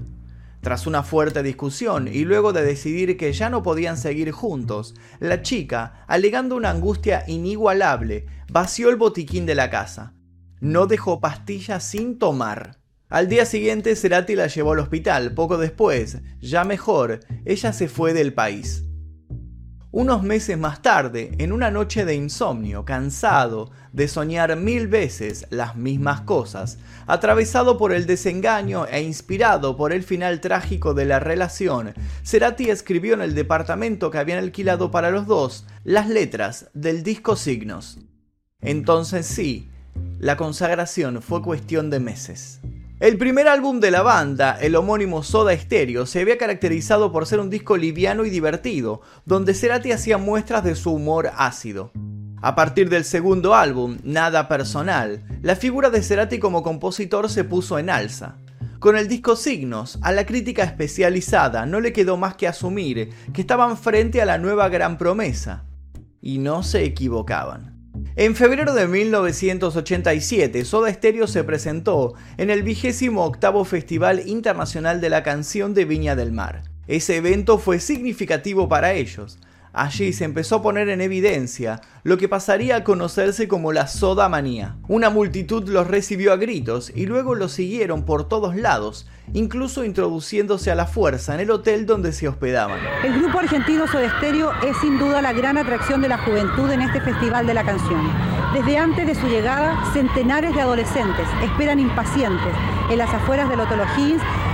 Tras 0.66 0.88
una 0.88 1.04
fuerte 1.04 1.44
discusión 1.44 2.08
y 2.08 2.24
luego 2.24 2.52
de 2.52 2.64
decidir 2.64 3.16
que 3.16 3.32
ya 3.32 3.50
no 3.50 3.62
podían 3.62 3.96
seguir 3.96 4.32
juntos, 4.32 4.96
la 5.20 5.40
chica, 5.40 6.04
alegando 6.08 6.56
una 6.56 6.70
angustia 6.70 7.22
inigualable, 7.28 8.26
vació 8.50 8.90
el 8.90 8.96
botiquín 8.96 9.46
de 9.46 9.54
la 9.54 9.70
casa. 9.70 10.14
No 10.58 10.88
dejó 10.88 11.20
pastillas 11.20 11.84
sin 11.84 12.18
tomar. 12.18 12.80
Al 13.08 13.28
día 13.28 13.46
siguiente 13.46 13.94
Cerati 13.94 14.34
la 14.34 14.48
llevó 14.48 14.72
al 14.72 14.80
hospital. 14.80 15.34
Poco 15.34 15.56
después, 15.56 16.18
ya 16.40 16.64
mejor, 16.64 17.20
ella 17.44 17.72
se 17.72 17.86
fue 17.86 18.12
del 18.12 18.34
país. 18.34 18.86
Unos 19.96 20.22
meses 20.22 20.58
más 20.58 20.82
tarde, 20.82 21.32
en 21.38 21.52
una 21.52 21.70
noche 21.70 22.04
de 22.04 22.14
insomnio, 22.14 22.84
cansado 22.84 23.70
de 23.94 24.08
soñar 24.08 24.54
mil 24.54 24.88
veces 24.88 25.46
las 25.48 25.74
mismas 25.74 26.20
cosas, 26.20 26.76
atravesado 27.06 27.78
por 27.78 27.94
el 27.94 28.04
desengaño 28.04 28.84
e 28.84 29.00
inspirado 29.00 29.74
por 29.74 29.94
el 29.94 30.02
final 30.02 30.42
trágico 30.42 30.92
de 30.92 31.06
la 31.06 31.18
relación, 31.18 31.94
Cerati 32.22 32.68
escribió 32.68 33.14
en 33.14 33.22
el 33.22 33.34
departamento 33.34 34.10
que 34.10 34.18
habían 34.18 34.40
alquilado 34.40 34.90
para 34.90 35.10
los 35.10 35.26
dos 35.26 35.64
las 35.82 36.10
letras 36.10 36.68
del 36.74 37.02
disco 37.02 37.34
Signos. 37.34 37.98
Entonces 38.60 39.24
sí, 39.24 39.70
la 40.18 40.36
consagración 40.36 41.22
fue 41.22 41.40
cuestión 41.40 41.88
de 41.88 42.00
meses. 42.00 42.60
El 42.98 43.18
primer 43.18 43.46
álbum 43.46 43.78
de 43.78 43.90
la 43.90 44.00
banda, 44.00 44.56
el 44.58 44.74
homónimo 44.74 45.22
Soda 45.22 45.54
Stereo, 45.54 46.06
se 46.06 46.22
había 46.22 46.38
caracterizado 46.38 47.12
por 47.12 47.26
ser 47.26 47.40
un 47.40 47.50
disco 47.50 47.76
liviano 47.76 48.24
y 48.24 48.30
divertido, 48.30 49.02
donde 49.26 49.52
Cerati 49.52 49.92
hacía 49.92 50.16
muestras 50.16 50.64
de 50.64 50.74
su 50.74 50.92
humor 50.92 51.30
ácido. 51.36 51.92
A 52.40 52.54
partir 52.54 52.88
del 52.88 53.04
segundo 53.04 53.54
álbum, 53.54 53.98
Nada 54.02 54.48
Personal, 54.48 55.26
la 55.42 55.56
figura 55.56 55.90
de 55.90 56.02
Cerati 56.02 56.38
como 56.38 56.62
compositor 56.62 57.28
se 57.28 57.44
puso 57.44 57.78
en 57.78 57.90
alza. 57.90 58.38
Con 58.78 58.96
el 58.96 59.08
disco 59.08 59.36
Signos, 59.36 59.98
a 60.00 60.12
la 60.12 60.24
crítica 60.24 60.64
especializada 60.64 61.66
no 61.66 61.80
le 61.80 61.92
quedó 61.92 62.16
más 62.16 62.34
que 62.36 62.48
asumir 62.48 63.10
que 63.34 63.42
estaban 63.42 63.76
frente 63.76 64.22
a 64.22 64.24
la 64.24 64.38
nueva 64.38 64.70
gran 64.70 64.96
promesa. 64.96 65.64
Y 66.22 66.38
no 66.38 66.62
se 66.62 66.84
equivocaban. 66.84 67.75
En 68.18 68.34
febrero 68.34 68.72
de 68.72 68.88
1987, 68.88 70.64
Soda 70.64 70.90
Stereo 70.90 71.26
se 71.26 71.44
presentó 71.44 72.14
en 72.38 72.48
el 72.48 72.62
vigésimo 72.62 73.26
octavo 73.26 73.66
Festival 73.66 74.22
Internacional 74.26 75.02
de 75.02 75.10
la 75.10 75.22
Canción 75.22 75.74
de 75.74 75.84
Viña 75.84 76.16
del 76.16 76.32
Mar. 76.32 76.62
Ese 76.86 77.16
evento 77.16 77.58
fue 77.58 77.78
significativo 77.78 78.70
para 78.70 78.94
ellos, 78.94 79.38
Allí 79.76 80.14
se 80.14 80.24
empezó 80.24 80.56
a 80.56 80.62
poner 80.62 80.88
en 80.88 81.02
evidencia 81.02 81.82
lo 82.02 82.16
que 82.16 82.30
pasaría 82.30 82.76
a 82.76 82.82
conocerse 82.82 83.46
como 83.46 83.74
la 83.74 83.88
soda 83.88 84.26
manía. 84.30 84.76
Una 84.88 85.10
multitud 85.10 85.68
los 85.68 85.86
recibió 85.86 86.32
a 86.32 86.36
gritos 86.36 86.90
y 86.94 87.04
luego 87.04 87.34
los 87.34 87.52
siguieron 87.52 88.06
por 88.06 88.26
todos 88.26 88.56
lados, 88.56 89.06
incluso 89.34 89.84
introduciéndose 89.84 90.70
a 90.70 90.74
la 90.74 90.86
fuerza 90.86 91.34
en 91.34 91.40
el 91.40 91.50
hotel 91.50 91.84
donde 91.84 92.12
se 92.12 92.26
hospedaban. 92.26 92.80
El 93.04 93.20
grupo 93.20 93.38
argentino 93.38 93.86
Soda 93.86 94.06
es 94.06 94.76
sin 94.80 94.98
duda 94.98 95.20
la 95.20 95.34
gran 95.34 95.58
atracción 95.58 96.00
de 96.00 96.08
la 96.08 96.24
juventud 96.24 96.70
en 96.70 96.80
este 96.80 97.02
festival 97.02 97.46
de 97.46 97.52
la 97.52 97.64
canción. 97.64 98.00
Desde 98.54 98.78
antes 98.78 99.06
de 99.06 99.14
su 99.14 99.28
llegada, 99.28 99.92
centenares 99.92 100.54
de 100.54 100.62
adolescentes 100.62 101.26
esperan 101.44 101.80
impacientes 101.80 102.54
en 102.90 102.96
las 102.96 103.12
afueras 103.12 103.50
del 103.50 103.60
Hotel 103.60 103.80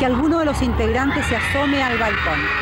que 0.01 0.05
alguno 0.05 0.41
de 0.41 0.47
los 0.47 0.61
integrantes 0.63 1.25
se 1.27 1.37
asome 1.37 1.81
al 1.81 1.97
balcón. 1.97 2.62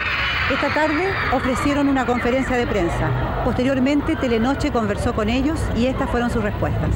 Esta 0.50 0.74
tarde 0.74 1.06
ofrecieron 1.32 1.86
una 1.86 2.04
conferencia 2.04 2.56
de 2.56 2.66
prensa. 2.66 3.42
Posteriormente, 3.44 4.16
Telenoche 4.16 4.72
conversó 4.72 5.14
con 5.14 5.28
ellos 5.28 5.60
y 5.76 5.86
estas 5.86 6.10
fueron 6.10 6.28
sus 6.28 6.42
respuestas. 6.42 6.90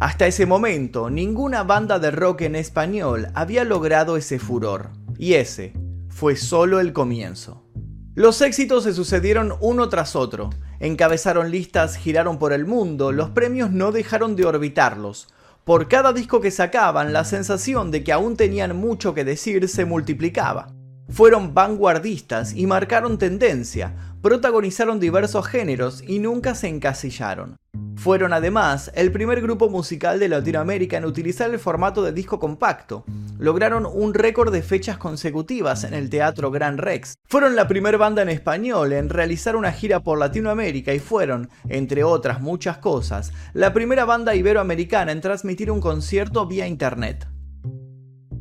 Hasta 0.00 0.26
ese 0.26 0.46
momento, 0.46 1.10
ninguna 1.10 1.62
banda 1.62 1.98
de 1.98 2.10
rock 2.10 2.40
en 2.40 2.56
español 2.56 3.28
había 3.34 3.64
logrado 3.64 4.16
ese 4.16 4.38
furor. 4.38 4.92
Y 5.18 5.34
ese 5.34 5.74
fue 6.08 6.36
solo 6.36 6.80
el 6.80 6.94
comienzo. 6.94 7.66
Los 8.14 8.40
éxitos 8.40 8.84
se 8.84 8.94
sucedieron 8.94 9.52
uno 9.60 9.90
tras 9.90 10.16
otro. 10.16 10.48
Encabezaron 10.78 11.50
listas, 11.50 11.96
giraron 11.96 12.38
por 12.38 12.54
el 12.54 12.64
mundo, 12.64 13.12
los 13.12 13.28
premios 13.28 13.70
no 13.70 13.92
dejaron 13.92 14.36
de 14.36 14.46
orbitarlos. 14.46 15.28
Por 15.64 15.86
cada 15.86 16.14
disco 16.14 16.40
que 16.40 16.50
sacaban, 16.50 17.12
la 17.12 17.24
sensación 17.26 17.90
de 17.90 18.02
que 18.02 18.12
aún 18.12 18.38
tenían 18.38 18.74
mucho 18.74 19.12
que 19.12 19.24
decir 19.24 19.68
se 19.68 19.84
multiplicaba 19.84 20.79
fueron 21.10 21.54
vanguardistas 21.54 22.54
y 22.54 22.66
marcaron 22.66 23.18
tendencia, 23.18 23.94
protagonizaron 24.22 25.00
diversos 25.00 25.46
géneros 25.46 26.02
y 26.06 26.18
nunca 26.18 26.54
se 26.54 26.68
encasillaron. 26.68 27.56
Fueron 27.96 28.32
además 28.32 28.90
el 28.94 29.12
primer 29.12 29.42
grupo 29.42 29.68
musical 29.68 30.18
de 30.18 30.28
Latinoamérica 30.28 30.96
en 30.96 31.04
utilizar 31.04 31.50
el 31.50 31.58
formato 31.58 32.02
de 32.02 32.12
disco 32.12 32.40
compacto. 32.40 33.04
Lograron 33.38 33.86
un 33.86 34.14
récord 34.14 34.52
de 34.52 34.62
fechas 34.62 34.96
consecutivas 34.98 35.84
en 35.84 35.94
el 35.94 36.08
Teatro 36.08 36.50
Gran 36.50 36.78
Rex. 36.78 37.14
Fueron 37.28 37.56
la 37.56 37.68
primera 37.68 37.98
banda 37.98 38.22
en 38.22 38.30
español 38.30 38.92
en 38.92 39.08
realizar 39.08 39.56
una 39.56 39.72
gira 39.72 40.00
por 40.00 40.18
Latinoamérica 40.18 40.94
y 40.94 40.98
fueron, 40.98 41.50
entre 41.68 42.04
otras 42.04 42.40
muchas 42.40 42.78
cosas, 42.78 43.32
la 43.52 43.72
primera 43.72 44.04
banda 44.04 44.34
iberoamericana 44.34 45.12
en 45.12 45.20
transmitir 45.20 45.70
un 45.70 45.80
concierto 45.80 46.46
vía 46.46 46.66
internet. 46.66 47.29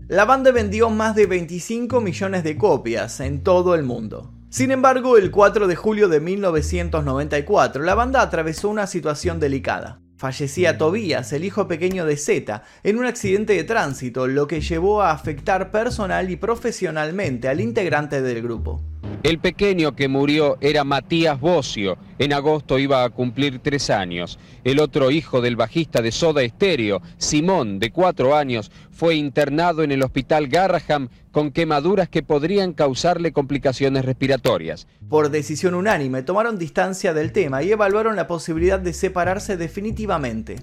La 0.10 0.26
banda 0.26 0.52
vendió 0.52 0.90
más 0.90 1.14
de 1.14 1.28
25 1.28 2.02
millones 2.02 2.44
de 2.44 2.58
copias 2.58 3.20
en 3.20 3.44
todo 3.44 3.76
el 3.76 3.84
mundo. 3.84 4.34
Sin 4.50 4.72
embargo, 4.72 5.18
el 5.18 5.30
4 5.30 5.68
de 5.68 5.76
julio 5.76 6.10
de 6.10 6.20
1994, 6.20 7.84
la 7.84 7.94
banda 7.94 8.24
atravesó 8.24 8.70
una 8.70 8.88
situación 8.88 9.40
delicada. 9.40 10.02
Fallecía 10.18 10.80
Tobías, 10.80 11.32
el 11.32 11.44
hijo 11.44 11.68
pequeño 11.68 12.08
de 12.08 12.18
Z, 12.18 12.64
en 12.82 12.98
un 12.98 13.06
accidente 13.06 13.54
de 13.54 13.64
tránsito, 13.64 14.26
lo 14.26 14.48
que 14.48 14.62
llevó 14.62 15.04
a 15.04 15.12
afectar 15.12 15.70
personal 15.70 16.32
y 16.32 16.38
profesionalmente 16.38 17.48
al 17.48 17.62
integrante 17.62 18.24
del 18.24 18.42
grupo. 18.42 18.89
El 19.22 19.40
pequeño 19.40 19.96
que 19.96 20.08
murió 20.08 20.58
era 20.62 20.86
Matías 20.86 21.40
Bocio. 21.40 21.98
En 22.20 22.32
agosto 22.32 22.80
iba 22.80 23.04
a 23.04 23.10
cumplir 23.10 23.60
tres 23.60 23.90
años. 23.90 24.40
El 24.64 24.80
otro 24.80 25.12
hijo 25.12 25.42
del 25.42 25.58
bajista 25.58 26.02
de 26.02 26.12
Soda 26.12 26.48
Stereo, 26.48 27.02
Simón, 27.18 27.80
de 27.80 27.92
cuatro 27.92 28.36
años, 28.36 28.72
fue 28.92 29.16
internado 29.16 29.84
en 29.84 29.92
el 29.92 30.04
hospital 30.04 30.48
Garraham 30.48 31.10
con 31.32 31.52
quemaduras 31.52 32.08
que 32.08 32.24
podrían 32.24 32.74
causarle 32.74 33.34
complicaciones 33.34 34.06
respiratorias. 34.06 34.88
Por 35.10 35.30
decisión 35.30 35.76
unánime, 35.76 36.24
tomaron 36.24 36.58
distancia 36.58 37.14
del 37.14 37.32
tema 37.32 37.62
y 37.62 37.72
evaluaron 37.72 38.16
la 38.16 38.28
posibilidad 38.28 38.80
de 38.80 38.94
separarse 38.94 39.58
definitivamente. 39.58 40.58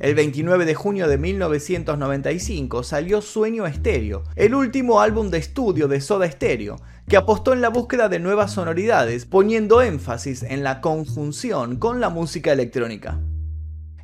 El 0.00 0.14
29 0.14 0.64
de 0.64 0.74
junio 0.74 1.08
de 1.08 1.18
1995 1.18 2.82
salió 2.84 3.20
Sueño 3.20 3.66
Estéreo, 3.66 4.24
el 4.34 4.54
último 4.54 5.02
álbum 5.02 5.28
de 5.28 5.36
estudio 5.36 5.88
de 5.88 6.00
Soda 6.00 6.30
Stereo, 6.30 6.76
que 7.10 7.16
apostó 7.16 7.52
en 7.52 7.60
la 7.60 7.70
búsqueda 7.70 8.08
de 8.08 8.20
nuevas 8.20 8.52
sonoridades, 8.52 9.26
poniendo 9.26 9.82
énfasis 9.82 10.44
en 10.44 10.62
la 10.62 10.80
conjunción 10.80 11.76
con 11.76 12.00
la 12.00 12.08
música 12.08 12.52
electrónica. 12.52 13.18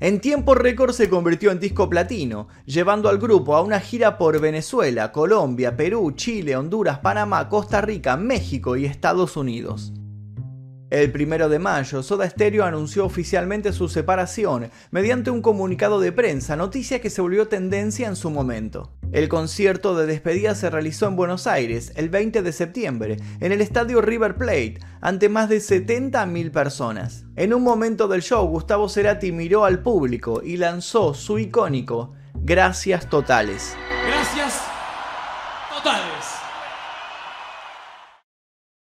En 0.00 0.20
tiempo 0.20 0.56
récord 0.56 0.90
se 0.92 1.08
convirtió 1.08 1.52
en 1.52 1.60
disco 1.60 1.88
platino, 1.88 2.48
llevando 2.64 3.08
al 3.08 3.18
grupo 3.18 3.54
a 3.54 3.62
una 3.62 3.78
gira 3.78 4.18
por 4.18 4.40
Venezuela, 4.40 5.12
Colombia, 5.12 5.76
Perú, 5.76 6.14
Chile, 6.16 6.56
Honduras, 6.56 6.98
Panamá, 6.98 7.48
Costa 7.48 7.80
Rica, 7.80 8.16
México 8.16 8.76
y 8.76 8.86
Estados 8.86 9.36
Unidos. 9.36 9.92
El 10.88 11.10
primero 11.10 11.48
de 11.48 11.58
mayo, 11.58 12.00
Soda 12.04 12.30
Stereo 12.30 12.64
anunció 12.64 13.04
oficialmente 13.04 13.72
su 13.72 13.88
separación 13.88 14.70
mediante 14.92 15.32
un 15.32 15.42
comunicado 15.42 15.98
de 15.98 16.12
prensa, 16.12 16.54
noticia 16.54 17.00
que 17.00 17.10
se 17.10 17.20
volvió 17.20 17.48
tendencia 17.48 18.06
en 18.06 18.14
su 18.14 18.30
momento. 18.30 18.92
El 19.10 19.28
concierto 19.28 19.96
de 19.96 20.06
despedida 20.06 20.54
se 20.54 20.70
realizó 20.70 21.08
en 21.08 21.16
Buenos 21.16 21.48
Aires 21.48 21.92
el 21.96 22.08
20 22.08 22.40
de 22.42 22.52
septiembre, 22.52 23.16
en 23.40 23.50
el 23.50 23.62
estadio 23.62 24.00
River 24.00 24.36
Plate, 24.36 24.78
ante 25.00 25.28
más 25.28 25.48
de 25.48 25.58
70.000 25.58 26.52
personas. 26.52 27.24
En 27.34 27.52
un 27.52 27.64
momento 27.64 28.06
del 28.06 28.22
show, 28.22 28.46
Gustavo 28.46 28.88
Cerati 28.88 29.32
miró 29.32 29.64
al 29.64 29.80
público 29.80 30.40
y 30.44 30.56
lanzó 30.56 31.14
su 31.14 31.40
icónico 31.40 32.12
Gracias 32.34 33.10
Totales. 33.10 33.76
Gracias 34.06 34.62
Totales. 35.74 36.35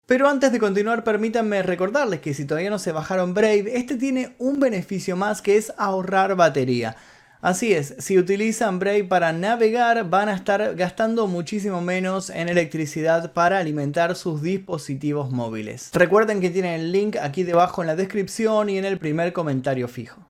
Pero 0.07 0.27
antes 0.29 0.51
de 0.51 0.59
continuar, 0.59 1.03
permítanme 1.03 1.63
recordarles 1.63 2.19
que 2.19 2.35
si 2.35 2.45
todavía 2.45 2.69
no 2.69 2.77
se 2.77 2.91
bajaron 2.91 3.33
Brave, 3.33 3.75
este 3.75 3.95
tiene 3.95 4.35
un 4.37 4.59
beneficio 4.59 5.15
más 5.15 5.41
que 5.41 5.57
es 5.57 5.73
ahorrar 5.77 6.35
batería. 6.35 6.95
Así 7.41 7.73
es, 7.73 7.95
si 7.99 8.17
utilizan 8.17 8.79
Brave 8.79 9.03
para 9.03 9.33
navegar 9.33 10.09
van 10.09 10.29
a 10.29 10.35
estar 10.35 10.75
gastando 10.75 11.27
muchísimo 11.27 11.81
menos 11.81 12.29
en 12.29 12.49
electricidad 12.49 13.33
para 13.33 13.59
alimentar 13.59 14.15
sus 14.15 14.41
dispositivos 14.41 15.31
móviles. 15.31 15.89
Recuerden 15.93 16.39
que 16.39 16.49
tienen 16.49 16.79
el 16.79 16.91
link 16.91 17.17
aquí 17.17 17.43
debajo 17.43 17.81
en 17.81 17.87
la 17.87 17.95
descripción 17.95 18.69
y 18.69 18.77
en 18.77 18.85
el 18.85 18.97
primer 18.97 19.33
comentario 19.33 19.87
fijo. 19.87 20.27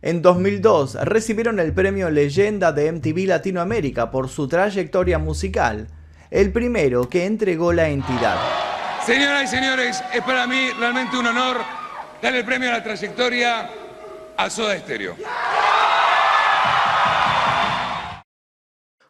En 0.00 0.22
2002 0.22 0.94
recibieron 1.04 1.58
el 1.58 1.72
premio 1.72 2.10
Leyenda 2.10 2.72
de 2.72 2.92
MTV 2.92 3.26
Latinoamérica 3.26 4.10
por 4.10 4.28
su 4.28 4.46
trayectoria 4.46 5.18
musical, 5.18 5.88
el 6.30 6.52
primero 6.52 7.08
que 7.08 7.24
entregó 7.24 7.72
la 7.72 7.88
entidad. 7.88 8.67
Señoras 9.08 9.44
y 9.44 9.56
señores, 9.56 10.04
es 10.12 10.22
para 10.22 10.46
mí 10.46 10.68
realmente 10.78 11.16
un 11.16 11.26
honor 11.26 11.56
darle 12.20 12.40
el 12.40 12.44
premio 12.44 12.68
a 12.68 12.72
la 12.72 12.82
trayectoria 12.82 13.70
a 14.36 14.50
Soda 14.50 14.78
Stereo. 14.78 15.16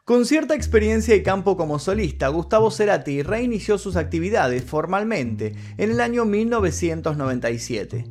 Con 0.05 0.25
cierta 0.25 0.55
experiencia 0.55 1.17
y 1.17 1.25
campo 1.25 1.57
como 1.57 1.81
solista, 1.81 2.29
Gustavo 2.29 2.71
Cerati 2.71 3.25
reinició 3.25 3.77
sus 3.77 3.97
actividades 3.97 4.63
formalmente 4.63 5.57
en 5.79 5.91
el 5.91 6.01
año 6.01 6.25
1997. 6.25 8.05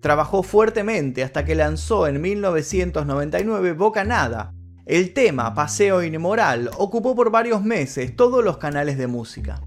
Trabajó 0.00 0.42
fuertemente 0.42 1.22
hasta 1.22 1.44
que 1.44 1.54
lanzó 1.54 2.06
en 2.06 2.22
1999 2.22 3.74
Boca 3.74 4.04
Nada. 4.04 4.54
El 4.86 5.12
tema 5.12 5.52
Paseo 5.52 6.02
Inmoral 6.02 6.70
ocupó 6.78 7.14
por 7.14 7.30
varios 7.30 7.62
meses 7.62 8.16
todos 8.16 8.42
los 8.42 8.56
canales 8.56 8.96
de 8.96 9.08
música. 9.08 9.60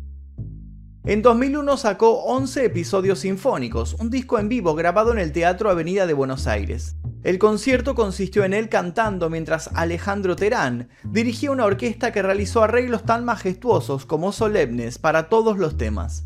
En 1.07 1.21
2001 1.21 1.77
sacó 1.77 2.25
11 2.25 2.65
episodios 2.65 3.19
sinfónicos, 3.19 3.93
un 3.93 4.09
disco 4.09 4.39
en 4.39 4.49
vivo 4.49 4.75
grabado 4.75 5.13
en 5.13 5.19
el 5.19 5.31
Teatro 5.31 5.69
Avenida 5.69 6.05
de 6.05 6.11
Buenos 6.11 6.47
Aires. 6.47 6.97
El 7.23 7.39
concierto 7.39 7.95
consistió 7.95 8.43
en 8.43 8.53
él 8.53 8.67
cantando 8.67 9.29
mientras 9.29 9.69
Alejandro 9.73 10.35
Terán 10.35 10.89
dirigía 11.05 11.51
una 11.51 11.63
orquesta 11.63 12.11
que 12.11 12.21
realizó 12.21 12.61
arreglos 12.61 13.05
tan 13.05 13.23
majestuosos 13.23 14.05
como 14.05 14.33
solemnes 14.33 14.97
para 14.97 15.29
todos 15.29 15.57
los 15.57 15.77
temas. 15.77 16.25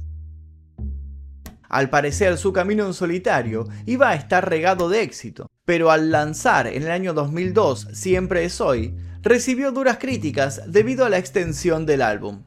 Al 1.69 1.91
parecer 1.91 2.39
su 2.39 2.51
camino 2.51 2.87
en 2.87 2.95
solitario 2.95 3.67
iba 3.85 4.09
a 4.09 4.15
estar 4.15 4.49
regado 4.49 4.89
de 4.89 5.03
éxito, 5.03 5.45
pero 5.63 5.91
al 5.91 6.09
lanzar 6.09 6.65
en 6.65 6.81
el 6.81 6.89
año 6.89 7.13
2002 7.13 7.89
Siempre 7.93 8.45
es 8.45 8.59
hoy, 8.59 8.95
recibió 9.21 9.71
duras 9.71 9.99
críticas 9.99 10.63
debido 10.65 11.05
a 11.05 11.09
la 11.09 11.19
extensión 11.19 11.85
del 11.85 12.01
álbum. 12.01 12.45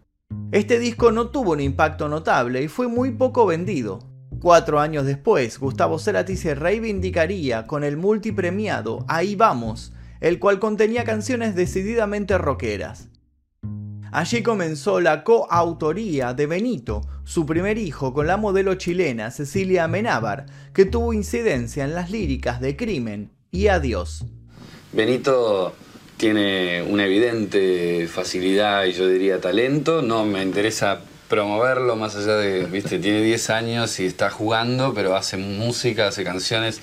Este 0.53 0.79
disco 0.79 1.11
no 1.11 1.29
tuvo 1.29 1.53
un 1.53 1.61
impacto 1.61 2.09
notable 2.09 2.63
y 2.63 2.69
fue 2.69 2.89
muy 2.89 3.11
poco 3.11 3.47
vendido. 3.47 3.99
Cuatro 4.41 4.79
años 4.79 5.07
después, 5.07 5.59
Gustavo 5.59 5.99
Cerati 5.99 6.37
se 6.37 6.55
reivindicaría 6.55 7.67
con 7.67 7.83
el 7.83 7.97
multipremiado 7.97 9.05
Ahí 9.09 9.37
Vamos, 9.37 9.93
el 10.21 10.39
cual 10.39 10.59
contenía 10.59 11.05
canciones 11.05 11.55
decididamente 11.55 12.39
rockeras. 12.39 13.09
Allí 14.13 14.45
comenzó 14.45 15.01
la 15.01 15.25
coautoría 15.25 16.35
de 16.35 16.47
Benito, 16.47 17.01
su 17.25 17.47
primer 17.47 17.79
hijo, 17.79 18.15
con 18.15 18.29
la 18.29 18.37
modelo 18.37 18.77
chilena 18.77 19.33
Cecilia 19.33 19.85
Amenábar, 19.85 20.47
que 20.73 20.85
tuvo 20.85 21.13
incidencia 21.13 21.85
en 21.85 21.95
las 21.95 22.11
líricas 22.11 22.61
de 22.61 22.77
Crimen 22.77 23.33
y 23.51 23.67
Adiós. 23.67 24.25
Benito 24.93 25.75
tiene 26.17 26.83
una 26.83 27.07
evidente 27.07 28.09
facilidad 28.09 28.85
y 28.85 28.93
yo 28.93 29.09
diría 29.09 29.41
talento. 29.41 30.03
No 30.03 30.25
me 30.25 30.43
interesa 30.43 31.01
promoverlo 31.29 31.97
más 31.97 32.17
allá 32.17 32.37
de, 32.37 32.67
viste, 32.67 32.99
tiene 32.99 33.23
10 33.23 33.51
años 33.51 33.99
y 34.01 34.07
está 34.07 34.31
jugando, 34.31 34.95
pero 34.95 35.17
hace 35.17 35.37
música, 35.37 36.09
hace 36.09 36.25
canciones. 36.25 36.81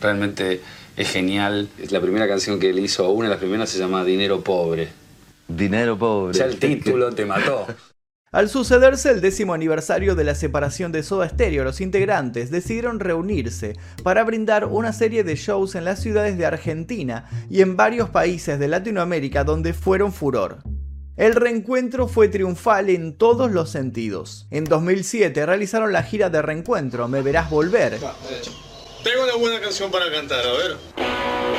Realmente 0.00 0.60
es 0.96 1.10
genial. 1.10 1.68
Es 1.78 1.92
la 1.92 2.00
primera 2.00 2.26
canción 2.28 2.58
que 2.58 2.70
él 2.70 2.78
hizo, 2.78 3.08
una 3.10 3.28
de 3.28 3.34
las 3.34 3.40
primeras 3.40 3.70
se 3.70 3.78
llama 3.78 4.04
Dinero 4.04 4.42
Pobre. 4.42 4.88
Dinero 5.46 5.98
Pobre. 5.98 6.36
Ya 6.36 6.44
el 6.44 6.58
título 6.58 7.14
te 7.14 7.24
mató. 7.24 7.66
Al 8.30 8.50
sucederse 8.50 9.10
el 9.10 9.22
décimo 9.22 9.54
aniversario 9.54 10.14
de 10.14 10.22
la 10.22 10.34
separación 10.34 10.92
de 10.92 11.02
Soda 11.02 11.26
Stereo, 11.30 11.64
los 11.64 11.80
integrantes 11.80 12.50
decidieron 12.50 13.00
reunirse 13.00 13.74
para 14.02 14.22
brindar 14.22 14.66
una 14.66 14.92
serie 14.92 15.24
de 15.24 15.34
shows 15.34 15.74
en 15.74 15.86
las 15.86 16.00
ciudades 16.00 16.36
de 16.36 16.44
Argentina 16.44 17.24
y 17.48 17.62
en 17.62 17.76
varios 17.76 18.10
países 18.10 18.58
de 18.58 18.68
Latinoamérica 18.68 19.44
donde 19.44 19.72
fueron 19.72 20.12
furor. 20.12 20.58
El 21.16 21.36
reencuentro 21.36 22.06
fue 22.06 22.28
triunfal 22.28 22.90
en 22.90 23.16
todos 23.16 23.50
los 23.50 23.70
sentidos. 23.70 24.46
En 24.50 24.64
2007 24.64 25.46
realizaron 25.46 25.94
la 25.94 26.02
gira 26.02 26.28
de 26.28 26.42
reencuentro 26.42 27.08
Me 27.08 27.22
Verás 27.22 27.48
Volver. 27.48 27.98
Tengo 29.02 29.24
una 29.24 29.36
buena 29.36 29.58
canción 29.58 29.90
para 29.90 30.12
cantar, 30.12 30.46
a 30.46 30.52
ver. 30.52 31.57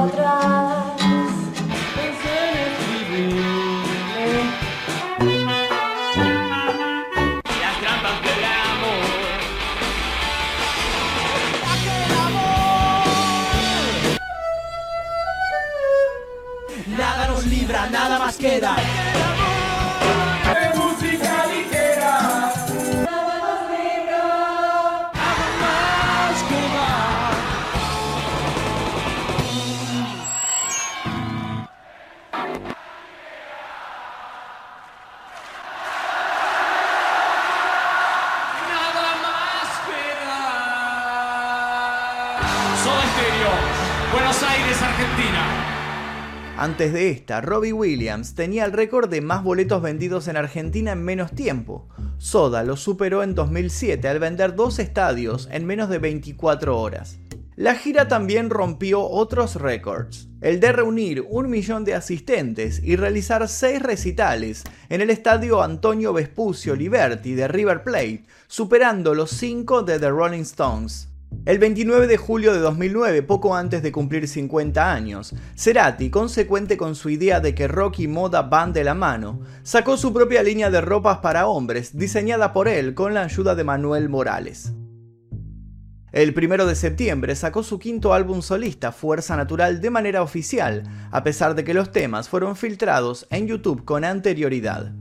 Un 0.00 0.08
Antes 46.80 46.94
de 46.94 47.10
esta, 47.10 47.42
Robbie 47.42 47.74
Williams 47.74 48.34
tenía 48.34 48.64
el 48.64 48.72
récord 48.72 49.10
de 49.10 49.20
más 49.20 49.44
boletos 49.44 49.82
vendidos 49.82 50.28
en 50.28 50.38
Argentina 50.38 50.92
en 50.92 51.02
menos 51.02 51.32
tiempo. 51.32 51.86
Soda 52.16 52.62
lo 52.62 52.78
superó 52.78 53.22
en 53.22 53.34
2007 53.34 54.08
al 54.08 54.18
vender 54.18 54.54
dos 54.54 54.78
estadios 54.78 55.46
en 55.52 55.66
menos 55.66 55.90
de 55.90 55.98
24 55.98 56.80
horas. 56.80 57.18
La 57.54 57.74
gira 57.74 58.08
también 58.08 58.48
rompió 58.48 59.02
otros 59.02 59.56
récords, 59.56 60.30
el 60.40 60.58
de 60.58 60.72
reunir 60.72 61.22
un 61.28 61.50
millón 61.50 61.84
de 61.84 61.92
asistentes 61.92 62.80
y 62.82 62.96
realizar 62.96 63.46
seis 63.48 63.82
recitales 63.82 64.64
en 64.88 65.02
el 65.02 65.10
estadio 65.10 65.62
Antonio 65.62 66.14
Vespucio 66.14 66.74
Liberty 66.74 67.34
de 67.34 67.46
River 67.46 67.82
Plate, 67.82 68.24
superando 68.48 69.14
los 69.14 69.32
cinco 69.32 69.82
de 69.82 69.98
The 69.98 70.08
Rolling 70.08 70.44
Stones. 70.44 71.09
El 71.46 71.58
29 71.58 72.06
de 72.06 72.18
julio 72.18 72.52
de 72.52 72.58
2009, 72.58 73.22
poco 73.22 73.56
antes 73.56 73.82
de 73.82 73.92
cumplir 73.92 74.28
50 74.28 74.92
años, 74.92 75.34
Cerati, 75.56 76.10
consecuente 76.10 76.76
con 76.76 76.94
su 76.94 77.08
idea 77.08 77.40
de 77.40 77.54
que 77.54 77.66
rock 77.66 78.00
y 78.00 78.08
moda 78.08 78.42
van 78.42 78.72
de 78.72 78.84
la 78.84 78.94
mano, 78.94 79.40
sacó 79.62 79.96
su 79.96 80.12
propia 80.12 80.42
línea 80.42 80.70
de 80.70 80.82
ropas 80.82 81.18
para 81.18 81.46
hombres, 81.46 81.96
diseñada 81.96 82.52
por 82.52 82.68
él 82.68 82.94
con 82.94 83.14
la 83.14 83.22
ayuda 83.22 83.54
de 83.54 83.64
Manuel 83.64 84.10
Morales. 84.10 84.74
El 86.12 86.34
1 86.36 86.66
de 86.66 86.74
septiembre 86.74 87.34
sacó 87.34 87.62
su 87.62 87.78
quinto 87.78 88.12
álbum 88.12 88.42
solista, 88.42 88.92
Fuerza 88.92 89.36
Natural, 89.36 89.80
de 89.80 89.90
manera 89.90 90.22
oficial, 90.22 90.82
a 91.10 91.22
pesar 91.22 91.54
de 91.54 91.64
que 91.64 91.72
los 91.72 91.90
temas 91.90 92.28
fueron 92.28 92.54
filtrados 92.54 93.26
en 93.30 93.46
YouTube 93.46 93.84
con 93.84 94.04
anterioridad. 94.04 94.92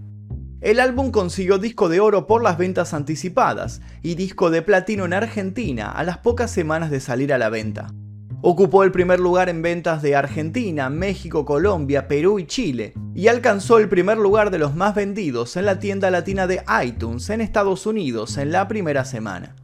El 0.62 0.82
álbum 0.82 1.12
consiguió 1.12 1.58
disco 1.58 1.88
de 1.88 2.02
oro 2.02 2.28
por 2.28 2.44
las 2.44 2.58
ventas 2.58 2.94
anticipadas 2.94 3.80
y 4.02 4.16
disco 4.16 4.50
de 4.50 4.62
platino 4.62 5.06
en 5.06 5.14
Argentina 5.14 5.90
a 5.90 6.04
las 6.04 6.18
pocas 6.18 6.52
semanas 6.52 6.92
de 6.92 7.00
salir 7.00 7.32
a 7.32 7.38
la 7.38 7.50
venta. 7.50 7.94
Ocupó 8.42 8.84
el 8.84 8.92
primer 8.92 9.22
lugar 9.22 9.48
en 9.48 9.62
ventas 9.62 10.02
de 10.02 10.18
Argentina, 10.18 10.90
México, 10.90 11.46
Colombia, 11.46 12.10
Perú 12.10 12.40
y 12.40 12.46
Chile, 12.46 12.94
y 13.16 13.28
alcanzó 13.28 13.80
el 13.80 13.88
primer 13.88 14.18
lugar 14.18 14.52
de 14.52 14.60
los 14.60 14.76
más 14.76 14.96
vendidos 14.96 15.56
en 15.56 15.66
la 15.66 15.80
tienda 15.80 16.12
latina 16.12 16.46
de 16.46 16.62
iTunes 16.84 17.30
en 17.30 17.40
Estados 17.40 17.86
Unidos 17.86 18.38
en 18.38 18.52
la 18.52 18.68
primera 18.68 19.06
semana. 19.06 19.56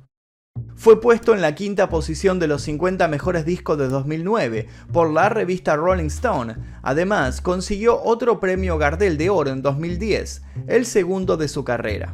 Fue 0.75 0.99
puesto 0.99 1.33
en 1.33 1.41
la 1.41 1.55
quinta 1.55 1.89
posición 1.89 2.38
de 2.38 2.47
los 2.47 2.61
50 2.63 3.07
mejores 3.07 3.45
discos 3.45 3.77
de 3.77 3.88
2009 3.88 4.67
por 4.91 5.09
la 5.09 5.29
revista 5.29 5.77
Rolling 5.77 6.07
Stone. 6.07 6.55
Además, 6.83 7.39
consiguió 7.39 8.03
otro 8.03 8.39
premio 8.41 8.77
Gardel 8.77 9.17
de 9.17 9.29
Oro 9.29 9.51
en 9.51 9.61
2010, 9.61 10.43
el 10.67 10.85
segundo 10.85 11.38
de 11.38 11.47
su 11.47 11.63
carrera. 11.63 12.13